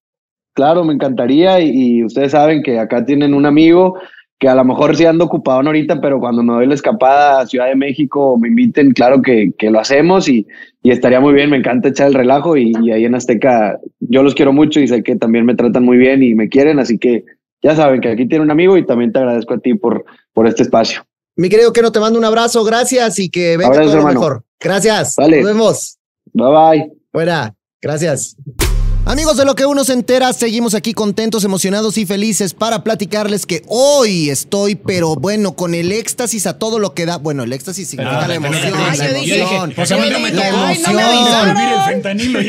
[0.54, 1.60] Claro, me encantaría.
[1.60, 3.94] Y, y ustedes saben que acá tienen un amigo
[4.40, 7.46] que a lo mejor sí ando ocupado ahorita, pero cuando me doy la escapada a
[7.48, 10.46] Ciudad de México me inviten, claro que, que lo hacemos y,
[10.84, 14.24] y, estaría muy bien, me encanta echar el relajo y, y, ahí en Azteca yo
[14.24, 16.98] los quiero mucho y sé que también me tratan muy bien y me quieren, así
[16.98, 17.24] que
[17.62, 20.48] ya saben que aquí tiene un amigo y también te agradezco a ti por, por
[20.48, 21.06] este espacio.
[21.38, 24.44] Mi querido que no te mando un abrazo, gracias y que venga todo lo mejor.
[24.60, 25.16] Gracias.
[25.18, 25.42] Vale.
[25.42, 25.98] Nos vemos.
[26.34, 26.92] Bye bye.
[27.12, 28.38] Buena, gracias.
[29.08, 33.46] Amigos de lo que uno se entera, seguimos aquí contentos, emocionados y felices para platicarles
[33.46, 37.18] que hoy estoy, pero bueno, con el éxtasis a todo lo que da.
[37.18, 38.74] Bueno, el éxtasis significa ah, la emoción.
[38.76, 39.74] Ay, la emoción.
[39.76, 41.56] Pues a mí no me la emoción.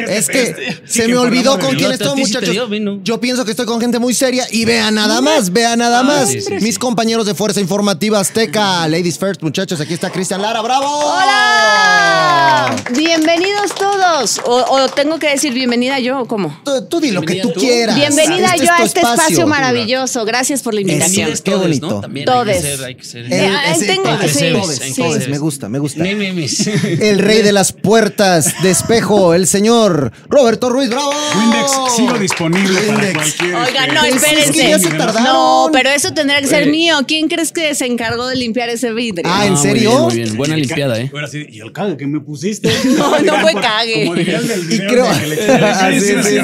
[0.08, 2.56] Es que se me olvidó con quién estoy, muchachos.
[3.02, 6.30] Yo pienso que estoy con gente muy seria y vean nada más, vean nada más.
[6.62, 10.86] Mis compañeros de Fuerza Informativa Azteca, Ladies First, muchachos, aquí está Cristian Lara, bravo.
[10.88, 12.74] Hola.
[12.96, 14.40] Bienvenidos todos.
[14.46, 16.26] O, o tengo que decir bienvenida yo,
[16.64, 16.84] ¿cómo?
[16.88, 17.96] Tú, di lo que tú, quieras.
[17.96, 19.46] Bienvenida este yo a este espacio.
[19.46, 20.24] maravilloso.
[20.24, 21.30] Gracias por la invitación.
[21.42, 22.02] qué bonito.
[22.24, 22.80] Todes.
[25.28, 26.04] Me gusta, me gusta.
[26.06, 30.90] El rey de las puertas de espejo, el señor Roberto Ruiz.
[30.90, 31.12] ¡Bravo!
[31.36, 33.54] Windex sigo disponible para cualquier.
[33.54, 34.78] Oigan, no, espérense.
[35.22, 36.98] No, pero eso tendrá que ser mío.
[37.06, 39.24] ¿Quién crees que se encargó de limpiar ese vidrio?
[39.26, 40.04] Ah, ¿en serio?
[40.04, 41.10] Muy bien, buena limpiada, ¿eh?
[41.50, 42.70] ¿Y el cague que me pusiste?
[42.96, 44.04] No, no fue cague.
[44.04, 45.06] Como dirías del video y creo...
[45.20, 45.36] que le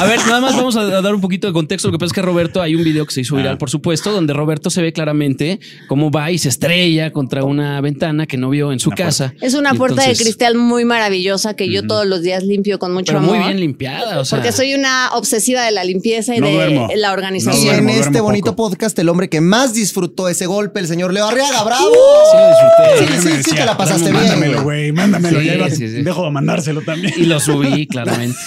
[0.00, 1.88] a ver, nada más vamos a dar un poquito de contexto.
[1.88, 3.58] Lo que pasa es que Roberto, hay un video que se hizo viral, ah.
[3.58, 8.26] por supuesto, donde Roberto se ve claramente cómo va y se estrella contra una ventana
[8.26, 9.34] que no vio en su casa.
[9.40, 13.16] Es una puerta de cristal muy maravillosa que yo todos los días limpio con mucho
[13.16, 13.36] amor.
[13.36, 14.38] Muy bien limpiada, o sea.
[14.38, 17.64] Porque soy una obsesiva de la limpieza y de la organización.
[17.64, 21.26] y en este bonito podcast, el hombre que más disfrutó ese golpe, el señor Leo
[21.26, 21.92] Arriaga, ¡bravo!
[22.30, 23.20] Sí, lo disfruté.
[23.22, 24.14] Sí, sí, sí, te la pasaste bien.
[24.14, 25.40] Mándamelo, güey, mándamelo.
[25.40, 27.14] ya dejo de mandárselo también.
[27.16, 28.38] Y lo subí, claramente.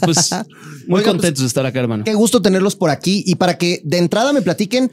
[0.00, 0.30] Pues
[0.86, 2.04] muy pues, contentos de estar acá, hermano.
[2.04, 4.90] Qué gusto tenerlos por aquí y para que de entrada me platiquen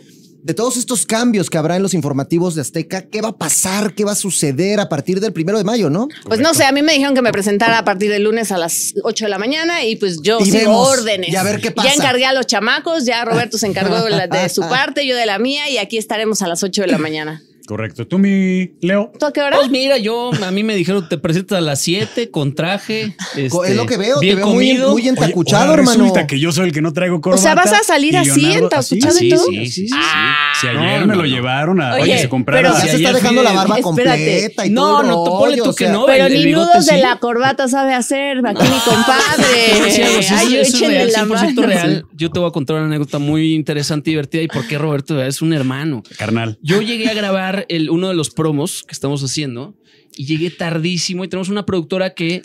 [0.47, 3.93] de todos estos cambios que habrá en los informativos de Azteca, ¿qué va a pasar?
[3.93, 6.07] ¿Qué va a suceder a partir del primero de mayo, no?
[6.23, 8.57] Pues no sé, a mí me dijeron que me presentara a partir del lunes a
[8.57, 11.31] las 8 de la mañana y pues yo sigo órdenes.
[11.33, 11.89] Ya ver qué pasa.
[11.89, 15.37] Ya encargué a los chamacos, ya Roberto se encargó de su parte, yo de la
[15.37, 17.43] mía y aquí estaremos a las 8 de la mañana.
[17.67, 18.07] Correcto.
[18.07, 19.11] ¿Tú, mi Leo?
[19.19, 19.57] ¿Tú a qué hora?
[19.57, 23.13] Pues mira, yo, a mí me dijeron, te presentas a las 7 con traje.
[23.35, 24.91] Este, es lo que veo, bien te veo comido.
[24.91, 25.99] Muy, muy entacuchado, Oye, hermano.
[25.99, 27.41] Resulta que yo soy el que no traigo corbata.
[27.41, 29.45] O sea, ¿vas a salir así, entacuchado sí, y todo?
[29.47, 29.93] Sí, sí, sí.
[29.93, 32.69] Ah, si ayer no, me lo llevaron a Oye, que se comprara.
[32.71, 35.03] Pero ya se está dejando la barba completa y no, todo.
[35.03, 36.05] No, no, tú ponle tú que no.
[36.05, 40.27] Pero ni nudos de la corbata sabe hacer aquí mi compadre.
[40.37, 41.61] Ay, échenle la mano.
[41.63, 42.05] real.
[42.13, 45.21] Yo te voy a contar una anécdota muy interesante y divertida y por qué Roberto
[45.21, 46.01] es un hermano.
[46.17, 46.57] Carnal.
[46.61, 49.75] Yo llegué a grabar el, uno de los promos que estamos haciendo
[50.15, 52.41] y llegué tardísimo y tenemos una productora que...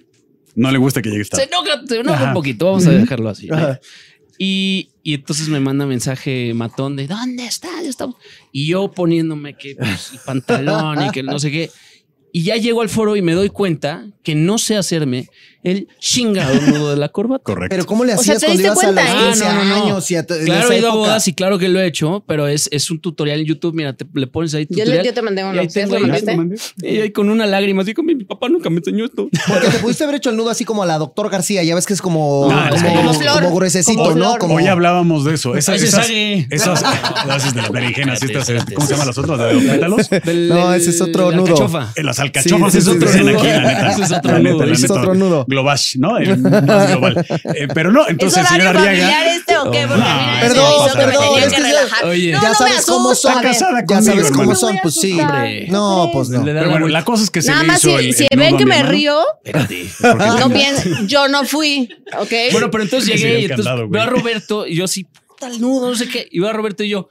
[0.55, 1.44] No le gusta que llegue tarde.
[1.88, 3.48] Se enoja, un poquito, vamos a dejarlo así.
[4.38, 7.96] Y, y, entonces me manda mensaje matón de ¿dónde estás?
[8.51, 11.70] Y yo poniéndome que pues, el pantalón y que no sé qué.
[12.33, 15.29] Y ya llego al foro y me doy cuenta que no sé hacerme
[15.62, 17.44] el chingado nudo de la corbata.
[17.44, 17.68] Correcto.
[17.75, 19.27] Pero ¿cómo le O sea, hacías ¿te cuando ibas a los cuenta, eh?
[19.29, 19.85] 15 Ah, no, no, no.
[19.85, 20.11] años?
[20.11, 22.68] y a- Claro, he ido a bodas y claro que lo he hecho, pero es,
[22.72, 23.75] es un tutorial en YouTube.
[23.75, 25.05] Mira, te, le pones ahí Yo, le- tutorial.
[25.07, 25.61] yo te mandé y uno.
[25.61, 26.66] ahí ¿Sí tengo lo ahí- mandaste?
[26.83, 29.29] y ahí con una lágrima, así como mi papá nunca me enseñó esto.
[29.48, 31.62] Porque te pudiste haber hecho el nudo así como a la doctor García.
[31.62, 33.42] Ya ves que es como, No, es como, que como flor.
[33.42, 34.25] como gruesecito, Como ¿no?
[34.25, 34.38] flor.
[34.40, 35.55] Como, Hoy hablábamos de eso.
[35.57, 36.83] Esas, esas, esas,
[37.37, 39.38] esas de las berenjenas, estas, Espérate, ¿cómo se llaman las otras?
[39.38, 40.11] ¿De los pétalos?
[40.25, 41.46] Del- No, ese es otro nudo.
[41.46, 41.92] alcachofa.
[41.96, 44.64] Eh, Las alcachofas es ese otro es otro nudo.
[44.64, 45.44] Ese es otro nudo.
[45.52, 46.18] Globash, ¿no?
[46.18, 47.24] El más global.
[47.54, 49.34] Eh, pero no, entonces, ¿Es señora familiar Riaga.
[49.36, 49.86] este o qué?
[49.86, 52.06] Porque a mí No, me perdón, perdón, es que ya-.
[52.08, 52.32] Oye.
[52.32, 53.34] No, ya no sabes me cómo son.
[53.34, 53.42] ver.
[53.44, 54.54] casada Ya sabes cómo hermano.
[54.58, 55.20] son, pues sí.
[55.20, 55.68] Hombre.
[55.68, 56.44] No, pues no.
[56.44, 58.26] Pero la bueno, la cosa es que se Nada le más hizo si, el- si
[58.30, 58.90] el ven que me hermano.
[58.92, 59.86] río, Espérate.
[60.00, 61.88] Porque no piensen, yo no fui,
[62.18, 62.32] ¿ok?
[62.52, 65.90] Bueno, pero entonces llegué y entonces veo a Roberto y yo así, puta el nudo,
[65.90, 66.26] no sé qué.
[66.30, 67.08] Y veo a Roberto y yo,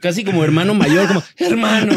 [0.00, 1.94] casi como hermano mayor, como, hermano,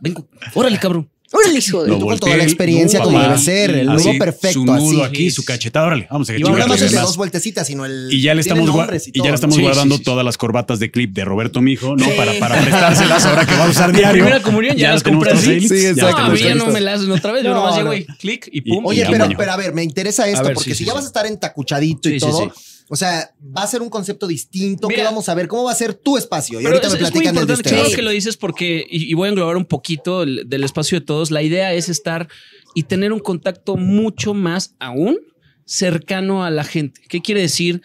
[0.00, 1.08] vengo, órale, cabrón.
[1.32, 3.28] Órale, hijo de- con toda la experiencia no, como papá.
[3.30, 5.14] debe ser, el Así, nudo perfecto, Su nudo así.
[5.14, 7.02] aquí, su cachetada, órale, vamos a Y Y vamos no el de más.
[7.06, 8.08] dos vueltecitas, sino el.
[8.12, 10.04] Y ya le estamos, nombres y ya le estamos Sí, guardando sí, sí.
[10.04, 12.04] todas las corbatas de clip de Roberto Mijo, ¿no?
[12.04, 12.10] Sí.
[12.16, 14.24] Para, para prestárselas ahora que va a usar diario.
[14.24, 15.50] Primera comunión, ya las todas así.
[15.50, 16.18] ahí, Sí, ya exacto.
[16.18, 17.42] las No, a tenemos mí ya no me la hacen otra vez.
[17.44, 17.78] Yo No, nomás no.
[17.78, 18.84] llego y clic y pum.
[18.84, 19.04] Oye, Y
[19.36, 22.52] pero, a ver, me interesa esto, porque si ya vas a estar entacuchadito y todo,
[22.54, 22.62] sí.
[22.88, 24.88] O sea, va a ser un concepto distinto.
[24.88, 25.48] ¿Qué vamos a ver?
[25.48, 26.60] ¿Cómo va a ser tu espacio?
[26.60, 28.86] Y Pero ahorita es, me es muy platican el de importante, que lo dices porque,
[28.88, 31.88] y, y voy a englobar un poquito el- del espacio de todos, la idea es
[31.88, 32.28] estar
[32.74, 35.18] y tener un contacto mucho más aún
[35.64, 37.00] cercano a la gente.
[37.08, 37.82] ¿Qué quiere decir?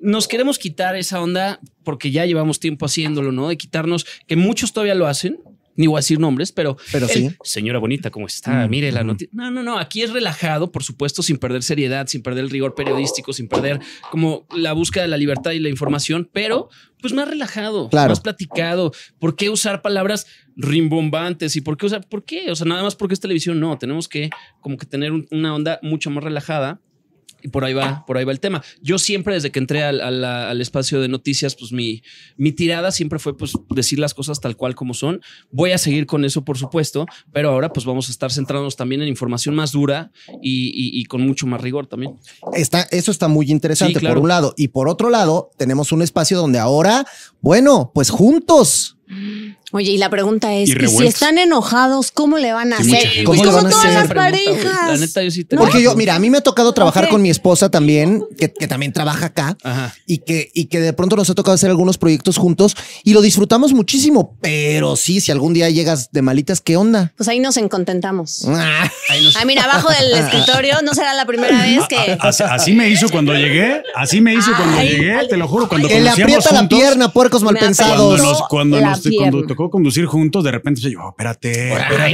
[0.00, 3.48] Nos queremos quitar esa onda porque ya llevamos tiempo haciéndolo, ¿no?
[3.48, 5.38] De quitarnos, que muchos todavía lo hacen,
[5.78, 7.30] ni voy a decir nombres, pero, Pero el- sí.
[7.42, 8.68] Señora bonita, ¿cómo está?
[8.68, 9.30] Mire la noticia.
[9.32, 9.78] No, no, no.
[9.78, 13.80] Aquí es relajado, por supuesto, sin perder seriedad, sin perder el rigor periodístico, sin perder
[14.10, 16.68] como la búsqueda de la libertad y la información, pero
[17.00, 18.10] pues más relajado, Claro.
[18.10, 18.92] más platicado.
[19.20, 21.56] ¿Por qué usar palabras rimbombantes?
[21.56, 22.06] ¿Y por qué usar?
[22.08, 22.50] ¿Por qué?
[22.50, 23.78] O sea, nada más porque es televisión, no.
[23.78, 26.80] Tenemos que como que tener un- una onda mucho más relajada.
[27.40, 28.62] Y por ahí va, por ahí va el tema.
[28.82, 32.02] Yo siempre, desde que entré al, al- al espacio de noticias, pues mi,
[32.36, 35.20] mi tirada siempre fue pues decir las cosas tal cual como son.
[35.52, 39.02] Voy a seguir con eso, por supuesto, pero ahora pues vamos a estar centrándonos también
[39.02, 40.10] en información más dura
[40.42, 42.14] y, y- y con mucho más rigor también.
[42.54, 44.16] Está, eso está muy interesante Sí, claro.
[44.16, 44.54] por un lado.
[44.56, 47.06] Y por otro lado, tenemos un espacio donde ahora,
[47.40, 48.96] bueno, pues juntos.
[49.72, 52.94] Oye, y la pregunta es, Y ¿y si están enojados, cómo le van a Sí,
[52.94, 53.08] hacer?
[53.24, 53.98] Pues ¿Cómo le como van a todas hacer?
[53.98, 54.88] las parejas.
[54.88, 57.20] La neta, yo sí te Porque yo, mira, a mí me ha tocado trabajar con
[57.20, 59.58] mi esposa también, que, que también trabaja acá.
[59.62, 59.94] Ajá.
[60.06, 63.20] Y que, y que de pronto nos ha tocado hacer algunos proyectos juntos y lo
[63.20, 64.36] disfrutamos muchísimo.
[64.40, 67.12] Pero sí, si algún día llegas de malitas, ¿qué onda?
[67.16, 68.44] Pues ahí nos encontentamos.
[68.46, 72.16] Ah, Ahí nos- Ah, mira, abajo del escritorio no será la primera vez que...
[72.20, 75.68] Así, así me hizo cuando llegué, así me hizo cuando Ay, llegué, te lo juro,
[75.68, 79.00] cuando que le aprieta la juntos, pierna, puercos mal Me Cuando nos, cuando la nos
[79.02, 79.57] cuando.
[79.58, 82.12] Tocó conducir juntos, de repente yo, oh, espérate, espérate.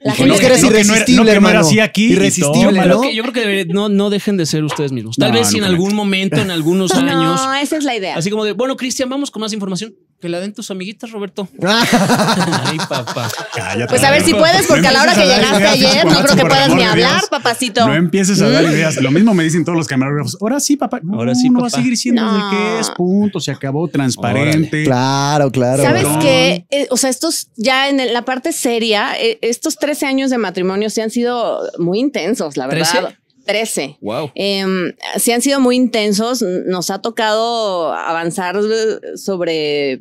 [0.00, 1.60] La gente- no, Es que eres no, irresistible, no, que no era hermano.
[1.60, 2.12] así aquí.
[2.12, 2.72] Irresistible, todo.
[2.72, 2.82] ¿no?
[2.82, 5.16] creo que, yo creo que debería- no, no dejen de ser ustedes mismos.
[5.16, 8.14] Tal No, vez si en algún momento, en algunos años, No, esa es la idea.
[8.16, 9.94] así como de, bueno, Cristian, vamos con más información.
[10.24, 11.46] Que la den tus amiguitas, Roberto.
[11.62, 13.28] Ay, papá.
[13.54, 16.34] Cállate, Pues a ver si puedes, porque a la hora que llegaste ayer, no creo
[16.36, 17.28] que puedas ni de hablar, Dios.
[17.28, 17.86] papacito.
[17.86, 18.96] No empieces a dar ideas.
[19.02, 20.38] Lo mismo me dicen todos los camarógrafos.
[20.40, 21.00] Ahora sí, papá.
[21.02, 21.76] No, Ahora sí, no va a papá.
[21.82, 22.36] seguir siendo No.
[22.36, 22.90] el que es.
[22.92, 23.38] Punto.
[23.38, 23.86] Se acabó.
[23.88, 24.84] Transparente.
[24.84, 25.82] claro, claro.
[25.82, 26.64] ¿Sabes qué?
[26.70, 30.38] Eh, o sea, estos ya en el- la parte seria, eh, estos 13 años de
[30.38, 32.90] matrimonio sí han sido muy intensos, la verdad.
[32.90, 33.18] ¿Trece?
[33.46, 33.98] 13.
[34.00, 34.30] Wow.
[34.34, 34.64] Eh,
[35.18, 36.42] sí han sido muy intensos.
[36.66, 38.56] Nos ha tocado avanzar
[39.16, 40.00] sobre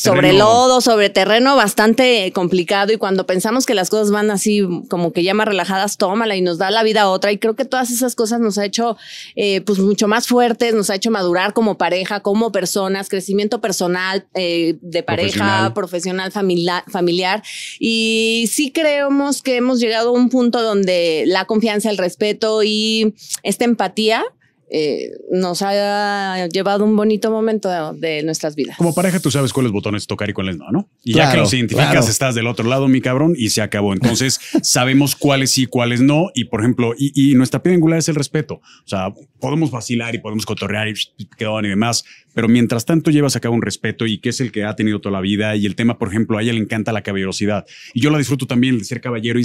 [0.00, 0.44] sobre Terreno.
[0.44, 5.22] lodo, sobre terreno bastante complicado y cuando pensamos que las cosas van así como que
[5.22, 7.90] ya más relajadas, tómala y nos da la vida a otra y creo que todas
[7.90, 8.96] esas cosas nos ha hecho
[9.34, 14.26] eh, pues mucho más fuertes, nos ha hecho madurar como pareja, como personas, crecimiento personal
[14.34, 17.42] eh, de pareja, profesional, familia- familiar
[17.80, 23.14] y sí creemos que hemos llegado a un punto donde la confianza, el respeto y
[23.42, 24.24] esta empatía
[24.70, 28.76] eh, nos ha llevado un bonito momento de, de nuestras vidas.
[28.76, 30.88] Como pareja, tú sabes cuáles botones tocar y cuáles no, ¿no?
[31.02, 32.06] Y ya que los identificas, claro.
[32.06, 33.92] estás del otro lado, mi cabrón, y se acabó.
[33.92, 36.30] Entonces, sabemos cuáles sí, cuáles no.
[36.34, 38.54] Y por ejemplo, y, y nuestra piedra angular es el respeto.
[38.54, 40.94] O sea, podemos vacilar y podemos cotorrear y
[41.36, 42.04] quedó y demás,
[42.38, 45.00] pero mientras tanto llevas a cabo un respeto y que es el que ha tenido
[45.00, 45.56] toda la vida.
[45.56, 47.66] Y el tema, por ejemplo, a ella le encanta la caballerosidad.
[47.94, 49.44] Y yo la disfruto también de ser caballero y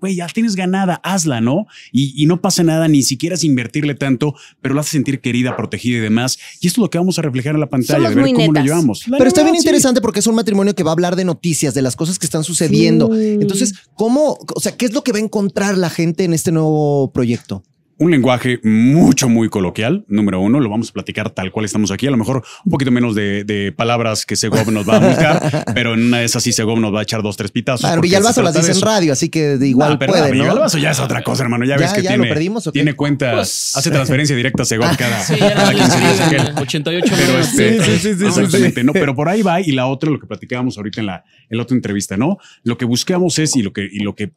[0.00, 1.66] güey, ya tienes ganada, hazla, ¿no?
[1.92, 5.54] Y, y no pasa nada, ni siquiera es invertirle tanto, pero la hace sentir querida,
[5.54, 6.38] protegida y demás.
[6.62, 8.52] Y esto es lo que vamos a reflejar en la pantalla, Somos de ver cómo
[8.54, 9.06] lo llevamos.
[9.06, 9.60] La Pero está bien sí.
[9.60, 12.24] interesante porque es un matrimonio que va a hablar de noticias, de las cosas que
[12.24, 13.14] están sucediendo.
[13.14, 13.36] Sí.
[13.38, 16.52] Entonces, ¿cómo, o sea, qué es lo que va a encontrar la gente en este
[16.52, 17.64] nuevo proyecto?
[18.00, 22.06] Un lenguaje mucho, muy coloquial, número uno, lo vamos a platicar tal cual estamos aquí,
[22.06, 25.64] a lo mejor un poquito menos de, de palabras que Segov nos va a buscar,
[25.74, 27.82] pero en una de esas sí Segov nos va a echar dos, tres pitazos.
[27.82, 30.44] Claro, Villalbazo las dice en radio, así que de igual Ah, pero puede, no.
[30.44, 31.66] Villalbazo ya es otra cosa, hermano.
[31.66, 32.78] Ya, ¿Ya- ves que ya lo tiene, perdimos o qué?
[32.78, 36.52] tiene cuenta, Pues- hace transferencia directa a Segov cada, Sí, cada no 15 días aquel.
[36.58, 40.10] 88 Pero este, Sí, sí, sí, exactamente, no, pero por ahí va y la otra,
[40.10, 42.38] lo que platicábamos ahorita en la, en la otra entrevista, ¿no?
[42.62, 44.32] Lo que buscamos es y lo que, y lo que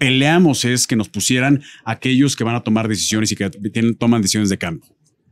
[0.00, 4.22] peleamos es que nos pusieran aquellos que van a tomar decisiones y que tienen, toman
[4.22, 4.88] decisiones de cambio.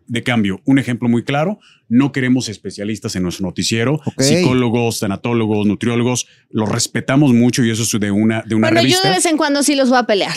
[0.06, 6.26] De cambio, un ejemplo muy claro, no queremos especialistas en nuestro noticiero, psicólogos, tanatólogos, nutriólogos,
[6.50, 9.36] los respetamos mucho y eso es de una, de una Bueno, yo de vez en
[9.38, 10.36] cuando sí los voy a pelear.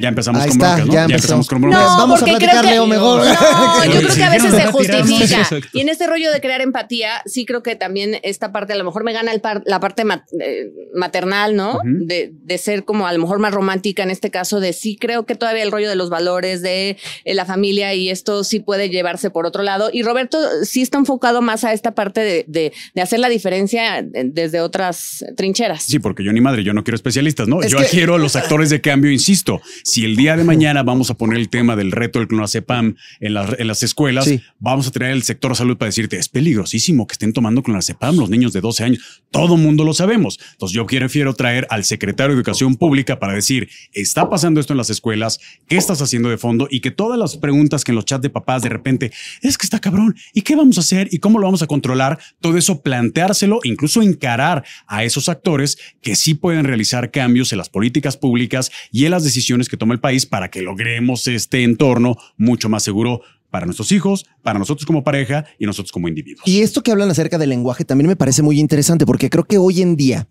[0.00, 0.92] Ya empezamos Ahí con está, broncas, ¿no?
[0.94, 1.86] ya empezamos con No, broncas.
[1.96, 3.24] Vamos a porque platicar, creo que, Leo, mejor.
[3.24, 5.48] No, yo creo que a veces se justifica.
[5.72, 8.84] Y en este rollo de crear empatía, sí creo que también esta parte, a lo
[8.84, 10.04] mejor me gana el par- la parte
[10.40, 11.80] eh, maternal, ¿no?
[11.84, 15.26] De, de ser como a lo mejor más romántica en este caso, de sí creo
[15.26, 18.90] que todavía el rollo de los valores, de eh, la familia y esto sí puede
[18.90, 19.90] llevarse por otro lado.
[19.92, 23.98] Y Roberto sí está enfocado más a esta parte de, de- de hacer la diferencia
[23.98, 25.82] eh, desde otras trincheras.
[25.84, 27.62] Sí, porque yo ni madre, yo no quiero especialistas, ¿no?
[27.62, 29.60] Es yo que- quiero a los actores de cambio, insisto.
[29.88, 33.32] Si el día de mañana vamos a poner el tema del reto del clonazepam en,
[33.32, 34.38] las- en las escuelas, Sí.
[34.58, 38.28] vamos a traer el sector salud para decirte, es peligrosísimo que estén tomando clonazepam los
[38.28, 39.22] niños de 12 años.
[39.30, 40.38] Todo mundo lo sabemos.
[40.52, 44.76] Entonces yo prefiero traer al secretario de Educación Pública para decir, está pasando esto en
[44.76, 46.68] las escuelas, ¿qué estás haciendo de fondo?
[46.70, 49.64] Y que todas las preguntas que en los chats de papás de repente, es que
[49.64, 51.08] está cabrón, ¿y qué vamos a hacer?
[51.12, 52.18] ¿Y cómo lo vamos a controlar?
[52.42, 57.70] Todo eso planteárselo, incluso encarar a esos actores que sí pueden realizar cambios en las
[57.70, 62.16] políticas públicas y en las decisiones que toma el país para que logremos este entorno
[62.36, 66.46] mucho más seguro para nuestros hijos, para nosotros como pareja y nosotros como individuos.
[66.46, 69.58] Y esto que hablan acerca del lenguaje también me parece muy interesante porque creo que
[69.58, 70.28] hoy en día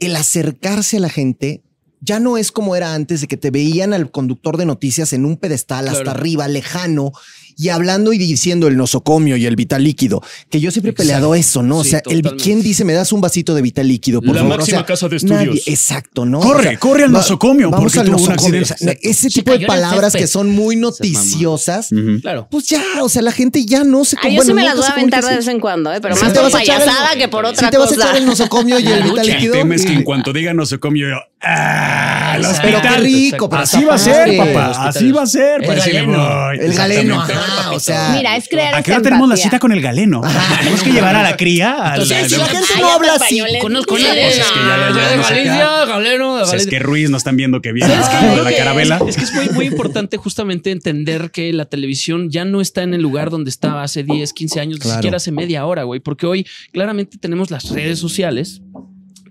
[0.00, 1.62] el acercarse a la gente
[2.00, 5.24] ya no es como era antes de que te veían al conductor de noticias en
[5.24, 7.12] un pedestal hasta arriba, lejano
[7.60, 11.34] y hablando y diciendo el nosocomio y el vital líquido, que yo siempre he peleado
[11.34, 11.78] eso, ¿no?
[11.78, 14.56] o sea, el quién dice me das un vasito de vital líquido, por La favor.
[14.58, 15.40] máxima O sea, casa de estudios.
[15.56, 16.40] nadie- exacto, ¿no?
[16.40, 18.60] Corre, O sea, corre al nosocomio, vamos porque al tuvo un nosocomio.
[18.62, 18.84] accidente.
[18.84, 21.88] O sea, ese Se tipo de palabras que son muy noticiosas.
[22.22, 22.48] Claro.
[22.50, 24.76] Pues ya, o sea, la gente ya no se Ah, yo bueno, sí me las
[24.76, 26.00] voy a aventar de vez en cuando, ¿eh?
[26.00, 28.06] pero Sí más por payasada que por otra Si te vas a cosa.
[28.08, 29.22] echar el nosocomio y el vital lucha.
[29.22, 29.52] El líquido.
[29.54, 32.36] tema es que en y- cuanto digan nosocomio, yo, ¡ah!
[32.36, 33.02] Pero qué hospital.
[33.02, 34.88] rico, pero Así va a ser, papá.
[34.88, 35.62] Así va a ser.
[35.64, 36.50] El galeno.
[36.52, 37.24] El galeno.
[37.58, 38.12] Ajá, o sea.
[38.16, 40.20] Mira, es crear ¿A esta qué hora tenemos la cita con el galeno?
[40.58, 41.72] Tenemos que llevar a la cría.
[41.72, 43.38] a la- Entonces, si la gente no habla así.
[43.38, 44.04] español, Conozco no.
[44.04, 45.34] la de llevamos acá.
[45.34, 49.00] Galicia, galeno, de es que Ruiz no están viendo que viene la carabela.
[49.06, 52.94] Es, que es muy, muy importante justamente entender que la televisión ya no está en
[52.94, 56.26] el lugar donde estaba hace 10, 15 años, ni siquiera hace media hora, güey, porque
[56.26, 58.62] hoy claramente tenemos las redes sociales.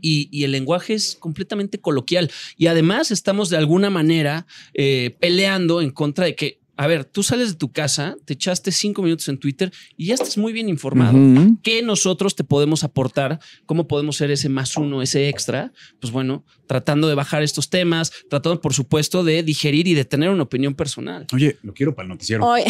[0.01, 2.31] Y, y el lenguaje es completamente coloquial.
[2.55, 7.23] Y además estamos de alguna manera eh, peleando en contra de que, a ver, tú
[7.23, 10.69] sales de tu casa, te echaste cinco minutos en Twitter y ya estás muy bien
[10.69, 11.17] informado.
[11.61, 13.39] ¿Qué nosotros te podemos aportar?
[13.65, 15.73] ¿Cómo podemos ser ese más uno, ese extra?
[15.99, 20.29] Pues bueno, tratando de bajar estos temas, tratando, por supuesto, de digerir y de tener
[20.29, 21.25] una opinión personal.
[21.33, 22.45] Oye, lo quiero para el noticiero.
[22.45, 22.63] Oye,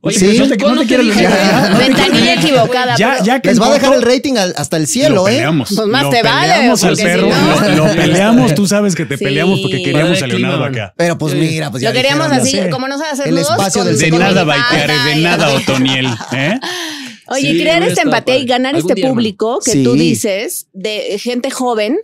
[0.00, 0.38] Oye, Sí.
[0.38, 1.22] No te- no ¿cuándo te decir.
[1.22, 1.74] Ya.
[1.78, 2.96] ventanilla equivocada.
[2.96, 5.32] Ya, ya que Les va a dejar el rating al- hasta el lo cielo, ¿eh?
[5.32, 5.74] peleamos.
[5.76, 7.28] Pues más Lo te vale, peleamos al porque si perro.
[7.28, 8.54] no- Lo, lo peleamos.
[8.54, 9.24] Tú sabes que te Sí.
[9.24, 10.94] peleamos porque queríamos Padre a Leonardo acá.
[10.96, 13.98] Pero pues mira, pues ya Lo queríamos dijeron, así, como no sabes hacer espacio del
[13.98, 16.06] De nada, Baikare, de nada, Otoniel.
[16.32, 16.58] ¿eh?
[17.28, 19.84] Oye, Sí, crear esta empatía y ganar este día, público que Sí.
[19.84, 21.98] tú dices de gente joven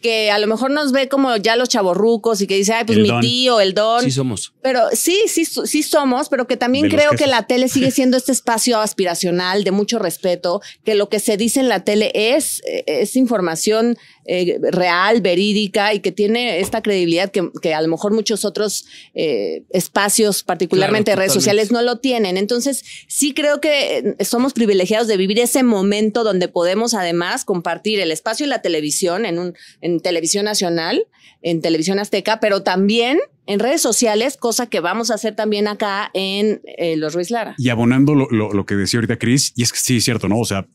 [0.00, 2.96] que a lo mejor nos ve como ya los chavorrucos y que dice, ay, pues
[2.96, 3.20] El mi don.
[3.20, 4.02] tío, el don.
[4.02, 4.52] Sí somos.
[4.60, 8.16] Pero sí, sí, sí somos, pero que también De creo que la tele sigue siendo
[8.16, 12.62] este espacio aspiracional de mucho respeto, que lo que se dice en la tele es,
[12.66, 17.88] eh, es información eh, real, verídica y que tiene esta credibilidad que, que a lo
[17.88, 21.66] mejor muchos otros eh, espacios, particularmente Claro, redes totalmente.
[21.66, 22.36] sociales, no lo tienen.
[22.36, 27.98] Entonces, sí creo que eh, somos privilegiados de vivir ese momento donde podemos además compartir
[28.00, 31.06] el espacio y la televisión en, un, en televisión nacional,
[31.42, 36.10] en televisión azteca, pero también en redes sociales, cosa que vamos a hacer también acá
[36.14, 37.56] en eh, Los Ruiz Lara.
[37.58, 40.28] Y abonando lo, lo- lo que decía ahorita Chris, y es que sí, es cierto,
[40.28, 40.38] ¿no?
[40.38, 40.68] O sea,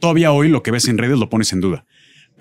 [0.00, 1.84] todavía hoy lo que ves en redes lo pones en duda.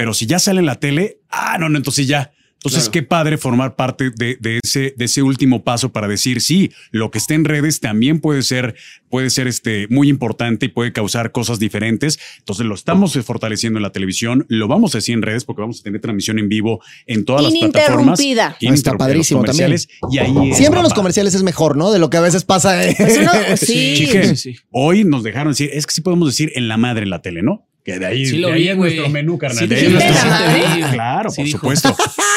[0.01, 2.31] Pero si ya sale en la tele, ah, no, no, entonces ya.
[2.55, 2.91] Entonces, Claro.
[2.91, 7.11] qué padre formar parte de, de ese, de ese último paso para decir, sí, lo
[7.11, 8.73] que está en redes también puede ser,
[9.09, 12.17] puede ser este, muy importante y puede causar cosas diferentes.
[12.39, 15.81] Entonces, lo estamos fortaleciendo en la televisión, lo vamos a decir en redes porque vamos
[15.81, 18.19] a tener transmisión en vivo en todas las plataformas.
[18.19, 18.57] Ininterrumpida.
[18.73, 20.99] Está los padrísimo comerciales, Y ahí es, Siempre los papá.
[21.01, 21.91] comerciales es mejor, ¿no?
[21.91, 22.83] De lo que a veces pasa.
[22.87, 22.95] ¿eh?
[22.97, 23.93] Pues uno- sí.
[23.97, 24.55] Chique, sí, sí.
[24.71, 27.43] hoy nos dejaron decir, es que sí podemos decir en la madre en la tele,
[27.43, 27.67] ¿no?
[27.83, 28.91] Que de ahí, Sí lo de ahí vi, es güey.
[28.93, 29.59] nuestro menú, carnal.
[29.59, 30.81] Sí, de ahí sí, nuestro sí.
[30.93, 31.57] Claro, Sí por dijo.
[31.59, 31.95] supuesto.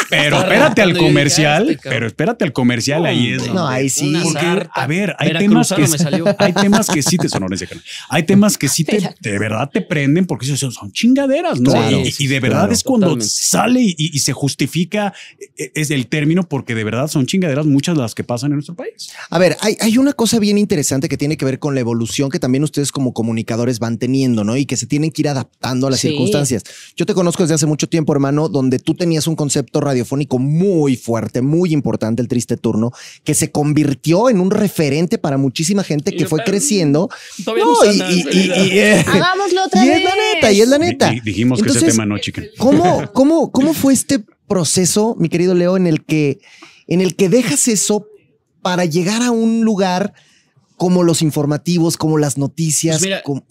[0.08, 1.62] Pero espérate al comercial.
[1.68, 1.94] "Ah, este cabrón".
[1.98, 3.06] pero espérate al comercial.
[3.06, 3.46] ahí es.
[3.52, 4.14] No, ahí sí.
[4.22, 5.84] Porque, a ver, hay temas que
[6.38, 7.58] hay temas que sí te carnal.
[8.08, 11.72] Hay temas que sí te de verdad te prenden porque son, son chingaderas, ¿no?
[11.72, 12.72] Claro, y, y de verdad claro.
[12.72, 13.32] es cuando Totalmente.
[13.34, 15.12] sale y, y se justifica
[15.58, 18.56] eh, es el término porque de verdad son chingaderas muchas de las que pasan en
[18.56, 19.10] nuestro país.
[19.30, 22.30] A ver, hay, hay una cosa bien interesante que tiene que ver con la evolución
[22.30, 24.56] que también ustedes como comunicadores van teniendo, ¿no?
[24.56, 26.08] Y que se tienen que ir adaptando a las Sí.
[26.08, 26.62] circunstancias.
[26.96, 30.96] Yo te conozco desde hace mucho tiempo, hermano, donde tú tenías un concepto radiofónico muy
[30.96, 32.92] fuerte, muy importante, el triste turno,
[33.24, 37.08] que se convirtió en un referente para muchísima gente que fue creciendo.
[37.44, 38.66] todavía No, no y, sana, y- y- felicidades.
[38.72, 39.98] y, eh, Hagámoslo otra y vez.
[39.98, 41.10] es la neta, y es la neta.
[41.10, 42.42] Di- dijimos que ese tema no, chica.
[42.58, 46.38] ¿Cómo, cómo, cómo fue este proceso, mi querido Leo, en el que,
[46.86, 48.06] en el que dejas eso
[48.62, 50.12] para llegar a un lugar
[50.76, 52.96] como los informativos, como las noticias?
[52.96, 53.44] Pues mira, como-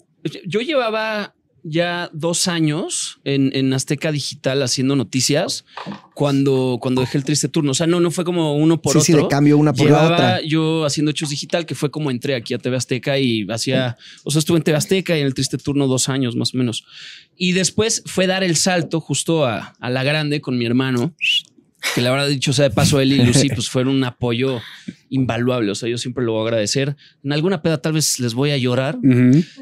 [0.46, 1.34] Yo llevaba
[1.64, 5.64] ya dos años en, en Azteca Digital haciendo noticias
[6.12, 7.70] cuando, cuando dejé el triste turno.
[7.70, 9.04] O sea, no, no fue como uno por sí, otro.
[9.04, 10.40] sí, de cambio una por Llevaba la otra.
[10.42, 14.30] yo haciendo hechos digital, que fue como entré aquí a TV Azteca y hacía, o
[14.30, 16.84] sea, estuve en TV Azteca y en el triste turno dos años más o menos.
[17.34, 21.14] Y después fue dar el salto justo a, a la grande con mi hermano,
[21.94, 24.60] que la verdad dicho sea de paso, él y Lucy, pues fueron un apoyo
[25.14, 25.70] invaluable.
[25.70, 26.96] O sea, yo siempre lo voy a agradecer.
[27.22, 28.98] En alguna peda tal vez les voy a llorar.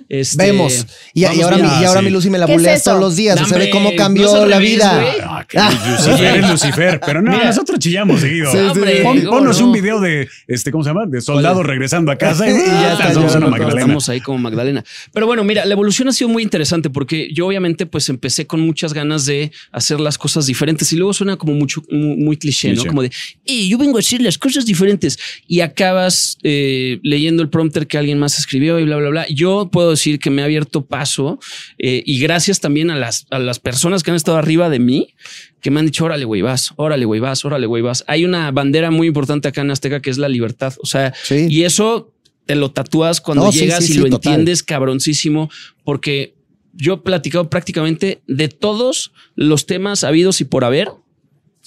[0.09, 0.87] Este, Vemos.
[1.15, 2.05] Y, ahora, mi, y ahora sí.
[2.07, 3.37] mi Lucy me la ¿Qué es bulea todos los días.
[3.39, 5.05] No, o sea, ve hombre, cómo cambió no la revés, vida.
[5.25, 5.59] Ah, que
[5.91, 7.47] Lucifer es Lucifer, pero no, Mira.
[7.47, 8.51] nosotros chillamos seguido.
[8.51, 9.03] Sí, sí, Hombre, sí.
[9.03, 9.67] Pon- ¿cómo ponnos no?
[9.67, 11.07] un video de este, ¿cómo se llama?
[11.07, 13.81] De soldados regresando a casa y, y ya está, somos una Magdalena.
[13.81, 14.85] Estamos ahí como Magdalena.
[15.13, 18.61] Pero bueno, mira, la evolución ha sido muy interesante porque yo obviamente pues empecé con
[18.61, 22.69] muchas ganas de hacer las cosas diferentes y luego suena como mucho, muy, muy cliché,
[22.69, 22.75] ¿no?
[22.75, 22.89] Cliché.
[22.89, 23.11] Como de,
[23.45, 25.19] y yo vengo a decir las cosas diferentes
[25.49, 29.27] y acabas eh, leyendo el prompter que alguien más escribió y bla, bla, bla.
[29.29, 31.39] Yo puedo decir que me ha abierto paso
[31.79, 35.15] eh, y gracias también a las, a las personas que han estado arriba de mí
[35.61, 38.05] que me han dicho, órale, güey, vas, órale, güey, vas, órale, güey, vas.
[38.09, 40.75] Hay una bandera muy importante acá en Azteca que es la libertad.
[40.83, 41.47] O sea, Sí.
[41.49, 42.13] y eso
[42.47, 44.33] te lo tatúas cuando No, llegas sí, y lo total.
[44.33, 45.51] entiendes cabroncísimo,
[45.85, 46.35] porque
[46.73, 50.89] yo he platicado prácticamente de todos los temas habidos y por haber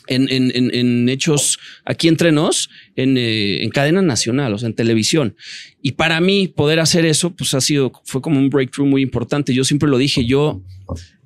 [0.07, 4.75] en, en- en- hechos aquí entre nos, en, eh, en cadena nacional, o sea, en
[4.75, 5.35] televisión.
[5.81, 9.53] Y para mí poder hacer eso, pues ha sido, fue como un breakthrough muy importante.
[9.53, 10.61] Yo siempre lo dije, yo,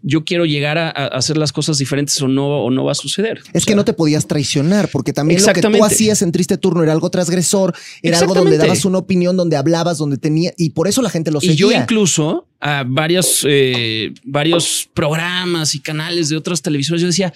[0.02, 2.96] yo quiero llegar a, a hacer las cosas diferentes o no, o no va a
[2.96, 3.40] suceder.
[3.40, 6.32] Es O que sea, no te podías traicionar, porque también lo que tú hacías en
[6.32, 10.54] Triste Turno era algo transgresor, era algo donde dabas una opinión, donde hablabas, donde tenía,
[10.58, 11.84] y por eso la gente lo Y yo seguía.
[11.84, 17.34] incluso a varios, eh, varios programas y canales de otras televisiones, yo decía,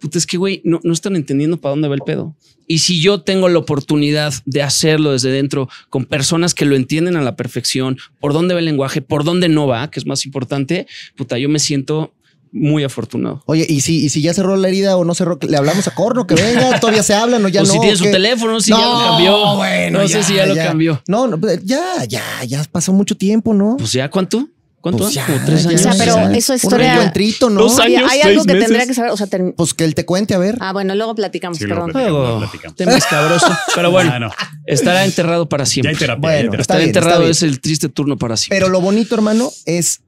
[0.00, 2.36] puta, es que güey, no, no están entendiendo para dónde va el pedo.
[2.66, 7.16] Y si yo tengo la oportunidad de hacerlo desde dentro con personas que lo entienden
[7.16, 10.24] a la perfección, por dónde va el lenguaje, por dónde no va, que es más
[10.26, 10.86] importante,
[11.16, 12.12] puta, yo me siento
[12.52, 13.42] muy afortunado.
[13.46, 15.94] Oye, y si, y si ya cerró la herida o no cerró, le hablamos a
[15.94, 17.72] Corno que venga, todavía se hablan o ya o no.
[17.72, 19.56] si tiene su teléfono, si ya lo cambió.
[19.56, 21.02] bueno, no sé si ya, lo cambió.
[21.06, 23.76] No, no, pues, ya, ya, ya pasó mucho tiempo, ¿no?
[23.76, 24.48] Pues ya, ¿cuánto?
[24.80, 25.02] ¿Cuánto?
[25.04, 25.80] Pues ya, Como tres ya, años.
[25.80, 27.60] O sea, pero eso es Un historia- reencuentrito, ¿no?
[27.62, 28.68] Dos Oye, años, hay algo que meses.
[28.68, 29.10] tendría que saber.
[29.10, 30.56] O sea, Pues que él te cuente, a ver.
[30.60, 31.90] ah, bueno, luego platicamos, Sí, perdón.
[31.92, 32.76] Luego, platicamos.
[32.76, 33.46] tema escabroso.
[33.74, 34.30] Pero bueno, Ah, no.
[34.66, 35.90] estará enterrado para Ya siempre.
[35.92, 36.20] hay terapia.
[36.20, 36.60] Bueno, ya hay terapia.
[36.60, 38.58] está Estar bien, está enterrado es el triste turno para siempre.
[38.58, 40.00] Pero lo bonito, hermano, es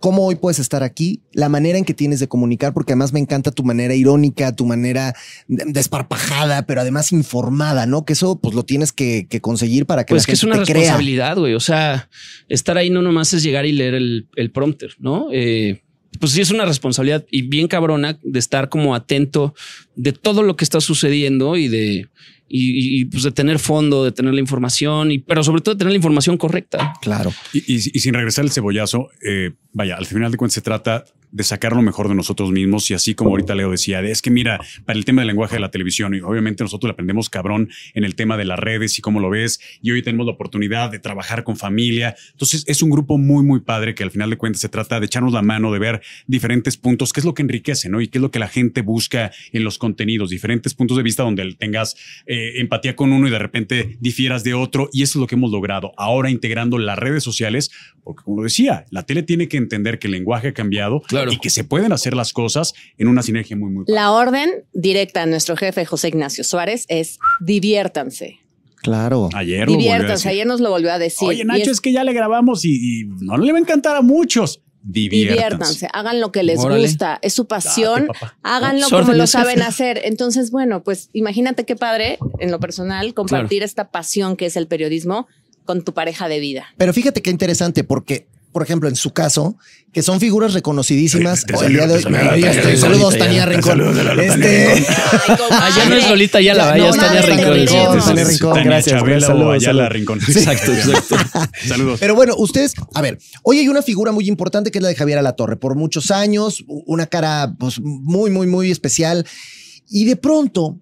[0.00, 3.20] cómo hoy puedes estar aquí, la manera en que tienes de comunicar, porque además me
[3.20, 5.14] encanta tu manera irónica, tu manera
[5.46, 8.04] desparpajada, pero además informada, ¿no?
[8.04, 10.56] Que eso pues lo tienes que, que conseguir para que pues la que es una
[10.56, 11.54] responsabilidad, güey.
[11.54, 12.08] O sea,
[12.48, 15.28] estar ahí no nomás es llegar y leer el, el prompter, ¿no?
[15.32, 15.82] Eh,
[16.20, 19.54] pues sí es una responsabilidad y bien cabrona de estar como atento
[19.96, 22.06] de todo lo que está sucediendo y de
[22.52, 25.78] y, y, pues de tener fondo, de tener la información y pero sobre todo de
[25.78, 26.94] tener la información correcta.
[27.00, 27.32] Claro.
[27.52, 31.04] Y, y- y sin regresar al cebollazo, eh, vaya, al final de cuentas se trata
[31.32, 34.22] de sacar lo mejor de nosotros mismos y así como ahorita Leo decía, de, es
[34.22, 37.30] que mira, para el tema del lenguaje de la televisión, y obviamente nosotros le aprendemos
[37.30, 40.32] cabrón en el tema de las redes y cómo lo ves, y hoy tenemos la
[40.32, 42.16] oportunidad de trabajar con familia.
[42.32, 45.06] Entonces es un grupo muy, muy padre que al final de cuentas se trata de
[45.06, 48.00] echarnos la mano, de ver diferentes puntos, qué es lo que enriquece, ¿no?
[48.00, 51.22] Y qué es lo que la gente busca en los contenidos, diferentes puntos de vista
[51.22, 54.88] donde tengas eh, empatía con uno y de repente difieras de otro.
[54.92, 57.70] Y eso es lo que hemos logrado ahora integrando las redes sociales,
[58.02, 61.19] porque como decía, la tele tiene que entender que el lenguaje ha cambiado Claro.
[61.28, 65.22] Y que se pueden hacer las cosas en una sinergia muy, muy La orden directa
[65.22, 68.38] a nuestro jefe José Ignacio Suárez es diviértanse.
[68.82, 69.28] Claro.
[69.34, 70.12] Ayer lo volvió a Diviértanse.
[70.12, 70.30] decir.
[70.30, 71.28] Ayer nos lo volvió a decir.
[71.28, 71.80] Oye, Nacho, es- es...
[71.80, 74.62] que ya le grabamos y, y no le va a encantar a muchos.
[74.82, 75.34] Diviértanse.
[75.34, 76.80] diviértanse, hagan lo que les Órale.
[76.80, 80.00] gusta, es su pasión, Date, háganlo como lo saben hacer.
[80.04, 84.66] Entonces, bueno, pues imagínate qué padre, en lo personal, compartir esta pasión que es el
[84.68, 85.28] periodismo
[85.66, 86.64] con tu pareja de vida.
[86.78, 89.56] Pero fíjate qué interesante, porque por ejemplo, en su caso,
[89.92, 91.44] que son figuras reconocidísimas.
[91.44, 93.36] Te el día de hoy- salió, te No, salió, ya te estoy- salió, Saludos, Tania
[93.36, 93.46] ya.
[93.46, 93.78] Rincón.
[93.96, 94.86] La Lolita Este,
[95.50, 97.98] Ah, ya no es Lolita Ya, vaya, no, es Tania ya, Rincón.
[98.04, 98.24] Tania.
[98.24, 99.88] Rincón, gracias, Chabela saludos, saludos.
[99.90, 100.18] Rincón.
[100.28, 101.16] Exacto, exacto.
[101.68, 102.00] Saludos.
[102.00, 104.94] Pero bueno, ustedes, a ver, hoy hay una figura muy importante que es la de
[104.96, 105.56] Javier Alatorre.
[105.56, 109.26] Por muchos años, una cara pues, muy, muy, muy especial.
[109.88, 110.78] Y de pronto,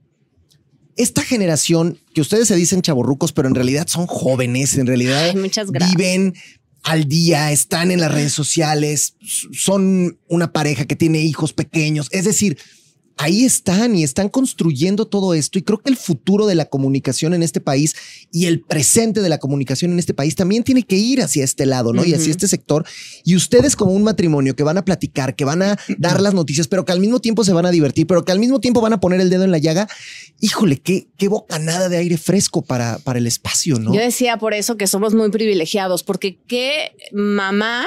[0.97, 5.37] esta generación, que ustedes se dicen chavorrucos, pero en realidad son jóvenes, en realidad Ay,
[5.37, 5.97] muchas gracias.
[5.97, 6.35] viven
[6.83, 9.15] al día, están en las redes sociales,
[9.53, 12.09] son una pareja que tiene hijos pequeños.
[12.13, 12.59] Es decir,
[13.19, 15.59] ahí están y están construyendo todo esto.
[15.59, 17.95] Y creo que el futuro de la comunicación en este país
[18.33, 21.67] y el presente de la comunicación en este país también tiene que ir hacia este
[21.67, 22.05] lado, ¿no?
[22.05, 22.87] Y hacia este sector.
[23.25, 26.69] Y ustedes como un matrimonio que van a platicar, que van a dar las noticias,
[26.69, 28.93] pero que al mismo tiempo se van a divertir, pero que al mismo tiempo van
[28.93, 29.89] a poner el dedo en la llaga.
[30.41, 33.93] Híjole, qué, qué bocanada de aire fresco para, para el espacio, ¿no?
[33.93, 37.85] Yo decía por eso que somos muy privilegiados, porque qué mamá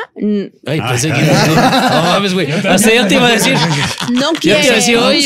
[0.66, 1.22] Ay, pensé que.
[1.22, 2.52] No mames, güey.
[2.52, 3.56] Hasta ya te iba a decir.
[4.12, 5.21] no te iba a decir, oye.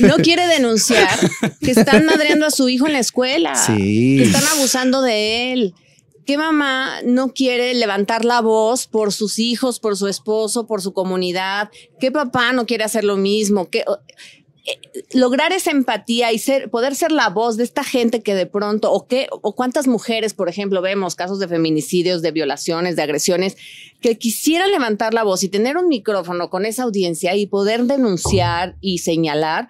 [0.00, 1.18] No quiere denunciar
[1.60, 3.54] que están madreando a su hijo en la escuela.
[3.54, 4.16] Sí.
[4.18, 5.74] Que están abusando de él.
[6.24, 10.92] ¿Qué mamá no quiere levantar la voz por sus hijos, por su esposo, por su
[10.92, 11.70] comunidad?
[11.98, 13.68] ¿Qué papá no quiere hacer lo mismo?
[13.70, 13.84] ¿Qué,
[15.12, 18.92] lograr esa empatía y ser, poder ser la voz de esta gente que de pronto,
[18.92, 23.56] o qué, o cuántas mujeres, por ejemplo, vemos casos de feminicidios, de violaciones, de agresiones,
[24.00, 28.76] que quisieran levantar la voz y tener un micrófono con esa audiencia y poder denunciar
[28.80, 29.68] y señalar.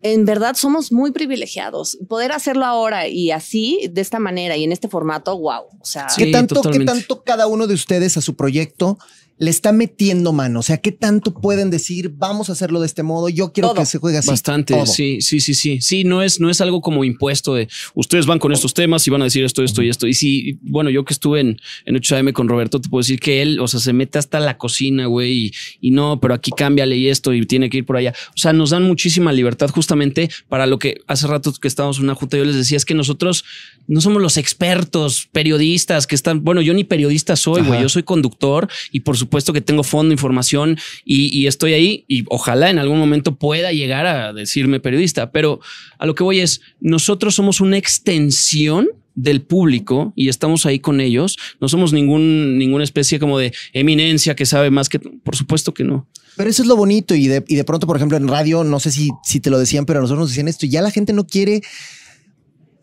[0.00, 1.98] En verdad somos muy privilegiados.
[2.08, 5.64] Poder hacerlo ahora y así, de esta manera y en este formato, wow.
[5.80, 6.92] O sea, ¿Qué, Sí, tanto, ¿Qué totalmente.
[6.92, 8.98] tanto cada uno de ustedes a su proyecto
[9.38, 10.60] le está metiendo mano?
[10.60, 13.28] O sea, ¿qué tanto pueden decir, vamos a hacerlo de este modo?
[13.28, 13.80] Yo quiero Todo.
[13.80, 14.28] que se juegue así.
[14.28, 14.86] Bastante, Todo.
[14.86, 15.80] sí, sí, sí, sí.
[15.80, 19.10] Sí, no es, no es algo como impuesto de ustedes van con estos temas y
[19.10, 20.06] van a decir esto, esto y esto.
[20.06, 23.42] Y sí, bueno, yo que estuve en, en 8AM con Roberto, te puedo decir que
[23.42, 26.96] él, o sea, se mete hasta la cocina, güey, y, y no, pero aquí cámbiale
[26.96, 28.14] y esto y tiene que ir por allá.
[28.30, 32.04] O sea, nos dan muchísima libertad justamente para lo que hace rato que estábamos en
[32.04, 33.44] una junta, yo les decía, es que nosotros
[33.86, 38.02] no somos los expertos, periodistas que están, bueno, yo ni periodista soy, güey, yo soy
[38.02, 42.78] conductor y por supuesto que tengo fondo, información y, y estoy ahí y ojalá en
[42.78, 45.60] algún momento pueda llegar a decirme periodista, pero
[45.98, 51.00] a lo que voy es, nosotros somos una extensión del público y estamos ahí con
[51.00, 51.38] ellos.
[51.60, 55.82] No somos ningún, ninguna especie como de eminencia que sabe más que, por supuesto que
[55.82, 56.06] no.
[56.36, 58.78] Pero eso es lo bonito y de, y de pronto, por ejemplo, en radio, no
[58.78, 60.92] sé si, si te lo decían, pero a nosotros nos decían esto y ya la
[60.92, 61.62] gente no quiere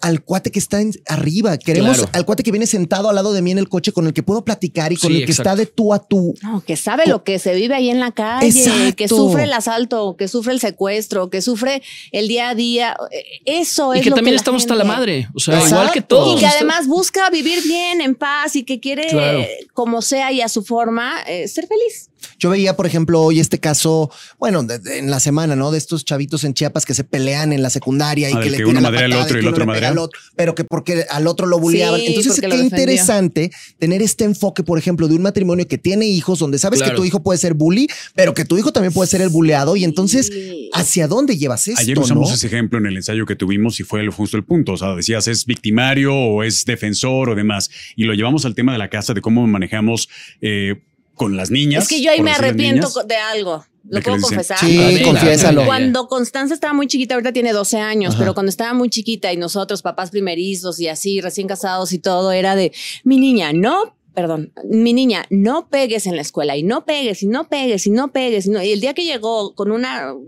[0.02, 1.58] al cuate que está en- arriba.
[1.58, 2.12] Queremos Claro.
[2.14, 4.22] al cuate que viene sentado al lado de mí en el coche con el que
[4.24, 5.50] puedo platicar y con Sí, el que exacto.
[5.52, 6.34] está de tú a tú.
[6.44, 8.96] No, que sabe lo que se vive ahí en la calle, Exacto.
[8.96, 11.82] que sufre el asalto, que sufre el secuestro, que sufre
[12.12, 12.96] el día a día.
[13.46, 15.28] Eso Y es que lo también la estamos hasta la madre.
[15.34, 15.76] O sea, Exacto.
[15.76, 16.36] igual que todos.
[16.38, 19.44] Y que además busca vivir bien, en paz y que quiere, Claro.
[19.74, 22.10] como sea y a su forma, eh, ser feliz.
[22.40, 25.72] Yo veía, por ejemplo, hoy este caso, bueno, de- de- en la semana, ¿no?
[25.72, 28.58] De estos chavitos en Chiapas que se pelean en la secundaria y Ah, que le
[28.58, 29.90] que tiran uno la madrea al otro y el que otro madrea.
[29.90, 32.00] al otro, pero que porque al otro lo bulleaban.
[32.00, 36.40] Sí, Entonces, qué interesante tener este enfoque, por ejemplo, de un matrimonio que tiene hijos,
[36.40, 36.94] donde sabes Claro.
[36.94, 39.76] que tu hijo puede ser bully, pero que tu hijo también puede ser el bulleado.
[39.76, 40.32] Y entonces.
[40.74, 41.80] ¿hacia dónde llevas esto?
[41.80, 42.36] Ayer usamos no?
[42.36, 44.74] ese ejemplo en el ensayo que tuvimos y fue el, justo el punto.
[44.74, 47.70] O sea, decías, es victimario o es defensor o demás.
[47.96, 50.10] Y lo llevamos al tema de la casa, de cómo manejamos
[50.42, 50.82] eh,
[51.16, 51.84] con las niñas.
[51.84, 53.08] Es que yo ahí me arrepiento niñas.
[53.08, 53.66] de algo.
[53.84, 54.58] ¿De ¿Lo puedo confesar?
[54.58, 55.66] Sí, ver, confiésalo.
[55.66, 58.20] Cuando Constanza estaba muy chiquita, ahorita tiene 12 años, Ajá.
[58.24, 62.32] pero cuando estaba muy chiquita y nosotros, papás primerizos y así, recién casados y todo,
[62.32, 62.72] era de,
[63.04, 67.28] mi niña, no, perdón, mi niña, no pegues en la escuela y no pegues y
[67.28, 68.46] no pegues y no pegues.
[68.46, 69.86] Y, no- y el día que llegó con un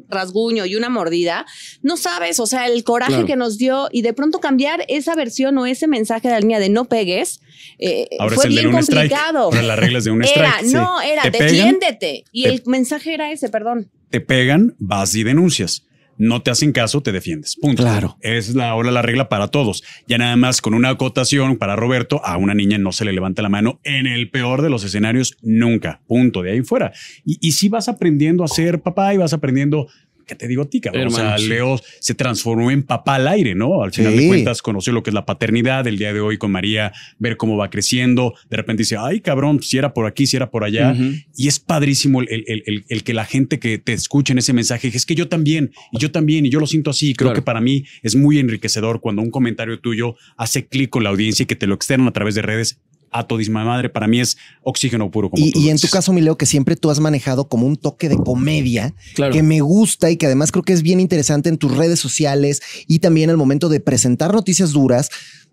[0.10, 1.46] rasguño y una mordida,
[1.82, 3.26] no sabes, o sea, el coraje Claro.
[3.28, 6.60] que nos dio y de pronto cambiar esa versión o ese mensaje de la niña
[6.60, 7.40] de no pegues,
[7.80, 9.10] eh, Ahora fue es el de bien un strike.
[9.12, 9.40] complicado.
[9.46, 10.66] Ahora las reglas de un Era, strike.
[10.68, 10.74] sí.
[10.74, 12.24] no, era, defiéndete.
[12.32, 13.90] Y te- el mensaje era ese, perdón.
[14.10, 15.84] te pegan, vas y denuncias.
[16.18, 17.56] No te hacen caso, te defiendes.
[17.56, 17.84] Punto.
[17.84, 18.18] Claro.
[18.22, 19.84] Es la, ahora la regla para todos.
[20.08, 23.42] Ya nada más con una acotación para Roberto, a una niña no se le levanta
[23.42, 26.02] la mano en el peor de los escenarios nunca.
[26.08, 26.42] Punto.
[26.42, 26.92] De ahí fuera.
[27.26, 29.88] Y, y si vas aprendiendo a ser papá y vas aprendiendo.
[30.28, 31.08] ¿Qué te digo a ti, cabrón?
[31.08, 31.38] o sea.
[31.38, 33.82] Leo se transformó en papá al aire, ¿no?
[33.84, 34.20] Al final Sí.
[34.20, 35.88] de cuentas conoció lo que es la paternidad.
[35.88, 38.34] El día de hoy con María, ver cómo va creciendo.
[38.50, 40.94] De repente dice, ay, cabrón, si era por aquí, si era por allá.
[41.36, 44.52] Y es padrísimo el, el- el- el que la gente que te escuche en ese
[44.54, 47.14] mensaje, es que yo también, y yo también, y yo lo siento así.
[47.14, 47.36] Creo Claro.
[47.36, 51.44] que para mí es muy enriquecedor cuando un comentario tuyo hace clic con la audiencia
[51.44, 52.80] y que te lo externan a través de redes.
[53.12, 55.30] A todisma madre, para mí es oxígeno puro.
[55.30, 57.48] Como Y, tú y lo en tu caso, mi Leo, que siempre tú has manejado
[57.48, 59.34] como un toque de comedia Claro.
[59.34, 62.62] que me gusta y que además creo que es bien interesante en tus redes sociales
[62.88, 65.10] y también al momento de presentar noticias duras,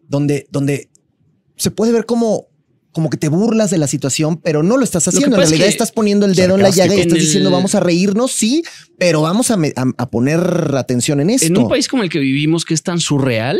[0.08, 0.88] donde, donde
[1.56, 2.48] se puede ver como
[2.92, 5.34] como que te burlas de la situación, pero no lo estás haciendo.
[5.36, 7.50] En es realidad que- estás poniendo el dedo en la llaga y estás el- diciendo
[7.50, 8.62] vamos a reírnos, sí,
[8.98, 10.38] pero vamos a, me- a- a poner
[10.76, 11.46] atención en esto.
[11.48, 13.58] En un país como el que vivimos, que es tan surreal,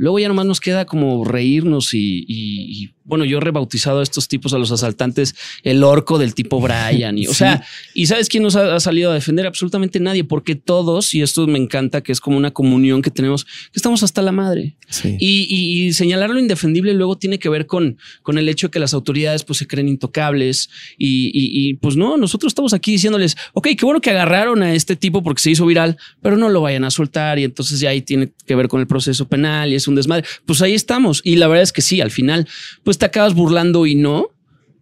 [0.00, 4.02] luego ya nomás nos queda como reírnos y, y- y, bueno, yo he rebautizado a
[4.04, 5.34] estos tipos, a los asaltantes,
[5.64, 7.18] el orco del tipo Brian.
[7.18, 9.46] Y, o sea, ¿y sabes quién nos ha, ha salido a defender?
[9.46, 13.44] Absolutamente nadie, porque todos, y esto me encanta, que es como una comunión que tenemos,
[13.44, 14.76] que estamos hasta la madre.
[14.88, 15.16] Sí.
[15.18, 18.78] Y, y- señalar lo indefendible luego tiene que ver con, con el hecho de que
[18.78, 23.84] las autoridades pues se creen intocables y, pues no, nosotros estamos aquí diciéndoles, ok, qué
[23.84, 26.90] bueno que agarraron a este tipo porque se hizo viral, pero no lo vayan a
[26.90, 29.96] soltar y entonces ya ahí tiene que ver con el proceso penal y es un
[29.96, 30.26] desmadre.
[30.46, 32.48] Pues ahí estamos y la verdad es que sí, al final
[32.82, 34.30] pues te acabas burlando y no.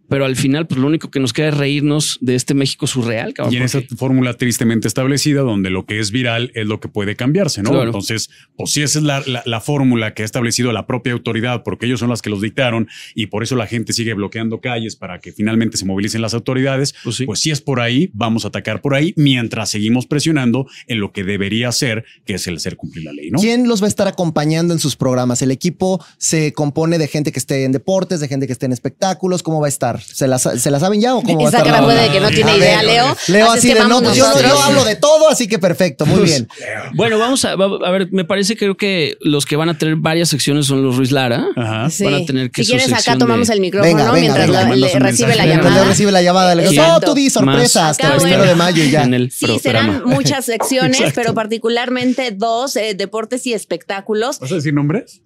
[0.09, 3.33] Pero al final, pues lo único que nos queda es reírnos de este México surreal,
[3.33, 3.53] cabrón.
[3.53, 7.15] Y en esa fórmula tristemente establecida, donde lo que es viral es lo que puede
[7.15, 7.69] cambiarse, ¿no?
[7.69, 7.85] Claro.
[7.85, 11.63] Entonces, pues si esa es la, la- la fórmula que ha establecido la propia autoridad,
[11.63, 14.95] porque ellos son las que los dictaron y por eso la gente sigue bloqueando calles
[14.95, 17.25] para que finalmente se movilicen las autoridades, Pues sí.
[17.25, 21.11] pues si es por ahí, vamos a atacar por ahí, mientras seguimos presionando en lo
[21.11, 23.39] que debería ser, que es el hacer cumplir la ley, ¿no?
[23.39, 25.41] ¿Quién los va a estar acompañando en sus programas?
[25.41, 28.71] ¿El equipo se compone de gente que esté en deportes, de gente que esté en
[28.73, 29.43] espectáculos?
[29.43, 29.98] ¿Cómo va a estar?
[30.01, 31.71] ¿Se la, ¿se la saben ya o cómo va a Esa estar?
[31.71, 32.03] cara la fue onda?
[32.07, 33.17] de que no tiene A idea, ver, Leo.
[33.27, 36.21] Leo Así de no, pues yo, no- yo hablo de todo, así que perfecto, muy
[36.23, 36.47] bien.
[36.95, 40.29] Bueno, vamos a, a ver, me parece creo que los que van a tener varias
[40.29, 41.45] secciones son los Ruiz Lara.
[41.55, 41.89] Ajá.
[41.89, 42.03] Sí.
[42.03, 44.47] Van a tener que si su quieres, acá tomamos de- el micrófono Venga, venga, mientras
[44.47, 45.43] venga, la- mandas le recibe la.
[45.45, 45.81] Mientras llamada.
[45.83, 47.07] Leo recibe la llamada, le digo, no, Exacto.
[47.07, 49.03] tú di sorpresas hasta el primero de mayo ya.
[49.03, 54.39] En el Sí, serán muchas secciones, pero particularmente dos, eh, deportes y espectáculos.
[54.39, 55.21] ¿Vas a decir nombres?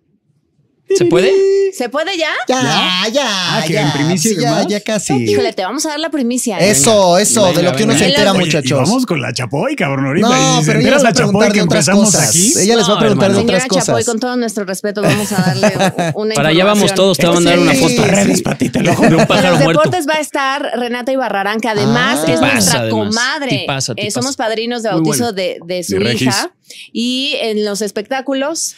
[0.95, 1.31] ¿Se puede?
[1.73, 2.29] ¿Se puede ya?
[2.47, 3.81] Ya, ya, Ah, que ya.
[3.81, 4.67] en primicia y Sí, ya, demás.
[4.67, 5.13] ya casi.
[5.13, 6.59] Híjole, te vamos a dar la primicia.
[6.59, 6.69] ¿eh?
[6.69, 8.05] Eso, eso, Venga, de lo que uno venga.
[8.05, 8.77] se entera, Oye, Oye, y muchachos.
[8.89, 10.27] vamos con la Chapoy, cabrón, ahorita.
[10.27, 12.29] No, y pero ella les va a la Chapoy preguntar que de otras empezamos cosas.
[12.29, 12.53] aquí.
[12.59, 13.41] Ella les va a No, preguntar de hermano.
[13.43, 14.05] otras Señora Chapoy, cosas.
[14.05, 15.73] con todo nuestro respeto, vamos a darle
[16.15, 17.87] una Para allá vamos todos, te va a mandar Sí, una foto.
[17.89, 17.97] sí.
[17.99, 19.01] Redes, patita, el ojo.
[19.03, 19.81] De un En pájaro los muerto.
[19.81, 22.31] deportes va a estar Renata Ibarrarán, que además Ah.
[22.31, 23.65] es Tipaza, nuestra comadre.
[23.95, 26.51] Eh, somos padrinos de bautizo de, de su De hija.
[26.91, 28.75] Y en los espectáculos,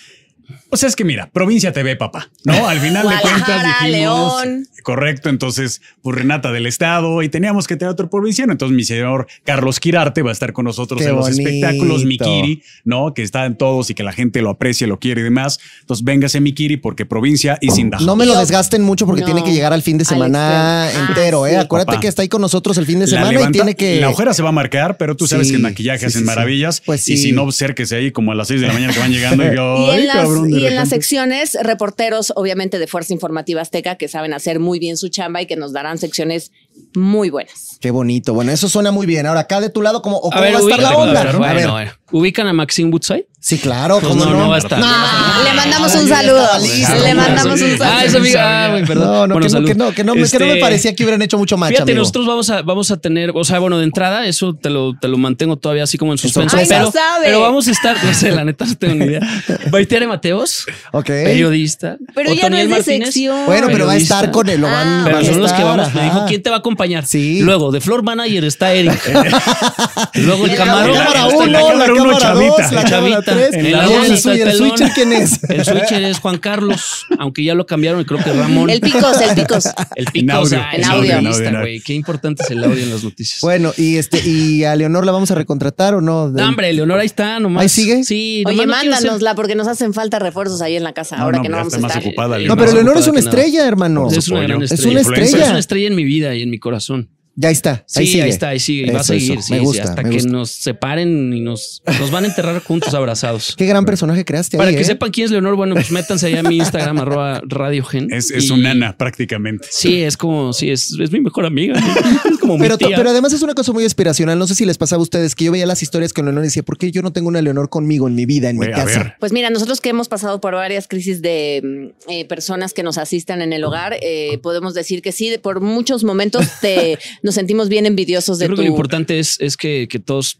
[0.69, 2.67] O sea, es que mira, provincia TV, papá, ¿no?
[2.67, 4.67] Al final de cuentas dijimos, León.
[4.83, 8.51] correcto, entonces, pues Renata del Estado y teníamos que tener otro provinciano.
[8.51, 11.41] Entonces, mi señor Carlos Quirarte va a estar con nosotros Qué en los bonito.
[11.49, 13.13] espectáculos, Mikiri, ¿no?
[13.13, 15.59] Que está en todos y que la gente lo aprecia, lo quiere y demás.
[15.81, 19.43] Entonces, véngase Mikiri porque provincia y sin No me lo desgasten mucho porque No, tiene
[19.43, 21.05] que llegar al fin de semana extremo.
[21.05, 21.51] Ah, entero, ¿eh?
[21.51, 21.55] sí.
[21.57, 21.99] Acuérdate Papá.
[22.01, 23.99] que está ahí con nosotros el fin de semana y tiene que.
[24.01, 26.11] La ojera se va a marcar, pero tú sabes Sí, que en maquillaje sí, hacen
[26.13, 26.25] sí, sí.
[26.25, 26.81] maravillas.
[26.81, 27.23] Pues Y sí.
[27.23, 29.47] si no, acérquese ahí como a las 6 de la mañana que van llegando y
[29.55, 34.07] yo, Y cabrón, de y en las secciones, reporteros, obviamente, de Fuerza Informativa Azteca, que
[34.07, 36.51] saben hacer muy bien su chamba y que nos darán secciones
[36.95, 37.77] muy buenas.
[37.81, 38.33] Qué bonito.
[38.33, 39.25] Bueno, eso suena muy bien.
[39.25, 41.21] Ahora, acá de tu lado, ¿cómo, o cómo va a estar la onda?
[41.21, 41.69] a ver, A bueno, ver.
[41.71, 41.91] bueno.
[42.11, 43.25] ¿Ubican a Maxine Woodside?
[43.45, 44.39] Sí, claro, Pues ¿cómo no, no?
[44.39, 44.79] no va a estar.
[44.79, 46.47] Le mandamos un saludo.
[46.63, 46.95] listo.
[46.95, 48.01] Le mandamos un Ah, saludo.
[48.07, 48.65] esa amiga.
[48.65, 49.05] Ah, güey, perdón.
[49.07, 50.95] No, no, Bueno, que, no, que no, que no, me- que no me Este, parecía
[50.95, 51.99] que hubieran hecho mucho match, Fíjate, amigo.
[51.99, 55.07] nosotros vamos a, vamos a tener, o sea, bueno, de entrada, eso te lo, te
[55.07, 56.57] lo mantengo todavía así como en suspenso.
[56.57, 57.25] Ay, no pero, sabe.
[57.25, 59.19] pero vamos a estar, no sé, la neta no tengo ni idea.
[59.69, 61.05] Baitiare Mateos, Ok.
[61.05, 61.97] periodista.
[62.15, 63.45] Pero ya no es de Martínez, sección.
[63.45, 65.63] Bueno, pero va a estar con él, lo van, Ah, Pero van son los que
[65.63, 65.93] vamos.
[65.93, 67.05] Me dijo, ¿quién te va a acompañar?
[67.05, 67.41] Sí.
[67.41, 68.99] Luego, de Flor Manager está Eric.
[70.15, 70.95] Luego el La camarón.
[70.97, 72.63] cámara uno, la la cámara uno, cámara chavita.
[72.63, 75.39] dos, la cámara En Y el el el switcher, ¿quién es?
[75.49, 78.69] El switcher es Juan Carlos, aunque ya lo cambiaron y creo que Ramón.
[78.69, 79.65] El picos, el picos.
[79.95, 81.15] El En pico, audio, o sea, en es audio.
[81.17, 81.79] audio, güey.
[81.81, 83.41] Qué importante es el audio en las noticias.
[83.41, 86.29] Bueno, y este, y a Leonor la vamos a recontratar o no?
[86.29, 87.61] No, hombre, Leonor, ahí está, nomás.
[87.63, 88.03] ¿Ahí sigue?
[88.03, 91.37] Sí, Oye, no mándanosla porque nos hacen falta refuerzos ahí en la casa, No, ahora
[91.37, 91.97] no, que no vamos a estar.
[91.99, 94.09] ocupada, No, pero Leonor es una estrella, hermano.
[94.11, 94.91] Es una gran Es estrella.
[94.91, 95.23] una Influencer.
[95.25, 95.45] estrella.
[95.45, 97.09] Es una estrella en mi vida y en mi corazón.
[97.37, 97.83] Ya está.
[97.85, 98.29] Sí, ahí ahí, sigue.
[98.29, 98.87] está, ahí sigue.
[98.87, 100.29] Y va a seguir, sí, Me sí, hasta me que gusta.
[100.31, 103.55] nos separen y nos, nos van a enterrar juntos abrazados.
[103.57, 104.85] Qué gran personaje creaste Para ahí, que ¿eh?
[104.85, 108.11] sepan quién es Leonor, bueno, pues métanse allá a mi Instagram, arroba radiogen.
[108.13, 109.67] Es, es Y- un nana prácticamente.
[109.69, 111.75] Sí, es como, sí, es, es mi mejor amiga.
[112.25, 112.97] Es como Pero, mi tía.
[112.97, 114.37] pero además es una cosa muy aspiracional.
[114.39, 116.47] No sé si les pasaba a ustedes que yo veía las historias con Leonor y
[116.47, 119.15] decía, ¿por qué yo no tengo una Leonor conmigo en mi vida, en mi casa?
[119.19, 122.97] Pues mira, nosotros que hemos pasado por varias crisis de mm, eh, personas que nos
[122.97, 127.35] asistan en el hogar, eh, podemos decir que sí, de- por muchos momentos te, nos
[127.35, 128.61] sentimos bien envidiosos de Yo creo tu...
[128.61, 130.39] que lo importante es, es que, que todos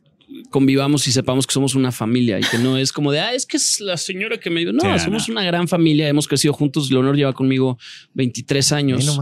[0.49, 3.45] convivamos y sepamos que somos una familia y que no es como de, ah, es
[3.45, 4.73] que es la señora que me dio.
[4.73, 5.33] No, Sí, somos no.
[5.33, 6.89] una gran familia, hemos crecido juntos.
[6.91, 7.77] Leonor lleva conmigo
[8.13, 9.19] 23 Ve años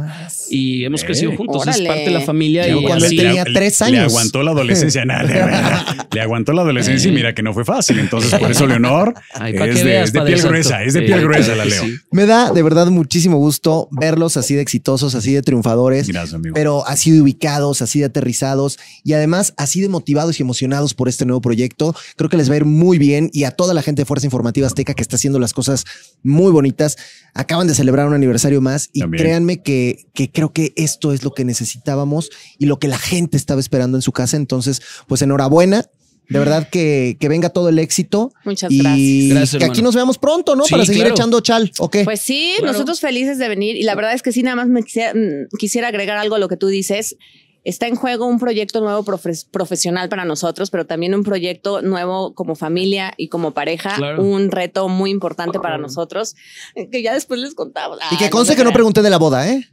[0.49, 1.61] y hemos crecido juntos.
[1.61, 1.82] órale.
[1.84, 4.11] Es parte de la familia Yo y cuando él tenía tres Le años.
[4.11, 5.03] aguantó la adolescencia.
[5.05, 7.99] Nada, le, le aguantó la adolescencia y mira que no fue fácil.
[7.99, 10.49] Entonces, por eso Leonor Ay, es, de, veas, es de Padre piel Santo.
[10.51, 11.84] gruesa, es de piel gruesa la Leo.
[11.84, 11.95] sí.
[12.11, 16.53] Me da de verdad muchísimo gusto verlos así de exitosos, así de triunfadores, Gracias, amigo.
[16.53, 21.09] pero así de ubicados, así de aterrizados y además así de motivados y emocionados por
[21.14, 21.95] este nuevo proyecto.
[22.18, 24.28] Creo que les va a ir muy bien y a toda la gente de Fuerza
[24.28, 25.86] Informativa Azteca que está haciendo las cosas
[26.24, 26.97] muy bonitas.
[27.34, 29.24] Acaban de celebrar un aniversario más y También.
[29.24, 33.38] créanme que, que creo que esto es lo que necesitábamos y lo que la gente
[33.38, 34.38] estaba esperando en su casa.
[34.38, 35.86] Entonces, pues enhorabuena.
[36.30, 38.32] De verdad que, que venga todo el éxito.
[38.45, 39.30] Muchas y gracias.
[39.30, 40.64] Gracias, que aquí nos veamos pronto, ¿no?
[40.64, 41.16] Sí, Para seguir claro.
[41.16, 41.97] echando chal, ¿ok?
[42.05, 42.72] Pues sí, Claro.
[42.72, 45.49] nosotros felices de venir y la verdad es que sí, nada más me quisiera, mm,
[45.59, 47.18] quisiera agregar algo a lo que tú dices.
[47.64, 52.34] Está en juego un proyecto nuevo profe- profesional para nosotros, pero también un proyecto nuevo
[52.36, 54.22] como familia y como pareja, Claro.
[54.22, 56.36] un reto muy importante para nosotros,
[56.76, 57.99] eh, que ya después les contamos.
[58.11, 59.70] y que conste se que no pregunté de la boda, ¿eh?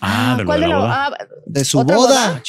[0.00, 1.06] Ah, de lo ¿cuál de la la boda.
[1.06, 2.42] ah, De su ¿Otra boda.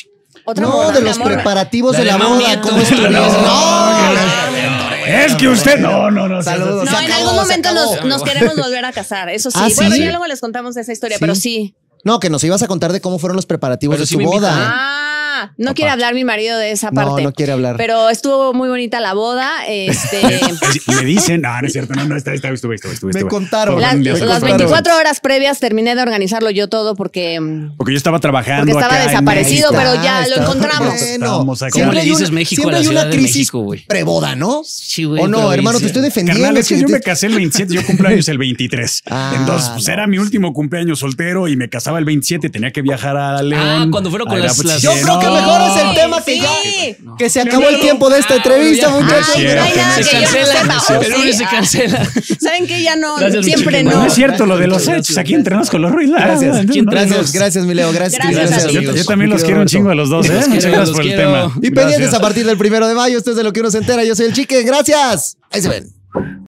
[0.45, 1.33] Otra No, boda, de los amor.
[1.33, 2.61] preparativos La de de la boda.
[2.61, 3.13] ¿Cómo estuvieron?
[3.13, 5.79] No, Es que usted.
[5.79, 6.41] No, no, no.
[6.41, 6.85] Saludos.
[6.85, 9.57] No, en acabó, algún momento nos, nos queremos volver a casar, eso sí.
[9.59, 10.01] ¿Ah, bueno, sí?
[10.01, 11.21] ya luego les contamos esa historia, Sí.
[11.21, 11.75] pero sí.
[12.09, 14.19] No, que nos ibas a contar de cómo fueron los preparativos Pero de sí su
[14.19, 14.49] boda.
[15.41, 17.21] Ah, no quiere hablar mi marido de esa No, parte.
[17.23, 17.75] no quiere hablar.
[17.77, 19.65] Pero estuvo muy bonita la boda.
[19.67, 20.21] Este,
[20.87, 23.13] Me dicen, no, no es cierto, no, no, está, está, estuve, estuve, estuve.
[23.13, 23.29] Me estuve.
[23.29, 23.79] contaron.
[23.81, 24.57] Las, Me las súper contaron.
[24.57, 28.65] 24 horas previas terminé de organizarlo yo todo porque mm, Porque yo estaba trabajando.
[28.71, 30.93] Porque estaba acá desaparecido, pero ya lo encontramos.
[30.93, 31.27] Acá.
[31.29, 33.35] ¿Cómo Siempre le hay dices una- México siempre a la hay Ciudad una de crisis
[33.37, 33.85] México, güey?
[33.85, 34.61] preboda, ¿no?
[34.65, 35.21] Sí, güey.
[35.23, 36.41] O no, hermano, te estoy defendiendo.
[36.43, 39.03] Carnal, es que yo me casé el 27, yo cumpleaños el 23.
[39.11, 39.93] Ah, Entonces, pues no.
[39.93, 43.61] era mi último cumpleaños soltero y me casaba el 27, tenía que viajar a León.
[43.63, 45.35] Ah, cuando fueron con las- las- Yo creo que no.
[45.35, 46.39] mejor es el tema que Sí.
[46.41, 47.15] ya.
[47.17, 49.03] Que se acabó el tiempo de esta entrevista, Ah, ya.
[49.03, 49.35] muchachos.
[49.35, 50.79] Ay, no hay nada Se que yo no cancela.
[50.79, 51.05] sepa.
[51.05, 52.09] El lunes se cancela.
[52.39, 52.81] ¿Saben qué?
[52.81, 53.91] Ya no, Gracias, siempre no.
[53.91, 55.07] No es cierto lo de los Gracias.
[55.09, 55.17] hechos.
[55.17, 56.09] Aquí entrenamos con los Ruiz.
[56.11, 57.91] Gracias, ¿Quién gracias, gracias, mi Leo.
[57.91, 58.73] Gracias, Gracias, gracias, amigos.
[58.73, 58.95] Yo, amigos.
[59.03, 60.41] yo también los quiero un chingo a los dos, ¿eh?
[60.47, 61.51] Muchas gracias por el tema.
[61.61, 63.79] Y pendientes a partir del primero de mayo, esto es de lo que uno se
[63.79, 64.03] entera.
[64.03, 65.37] Yo soy el chique, gracias.
[65.51, 66.39] Ahí se ven.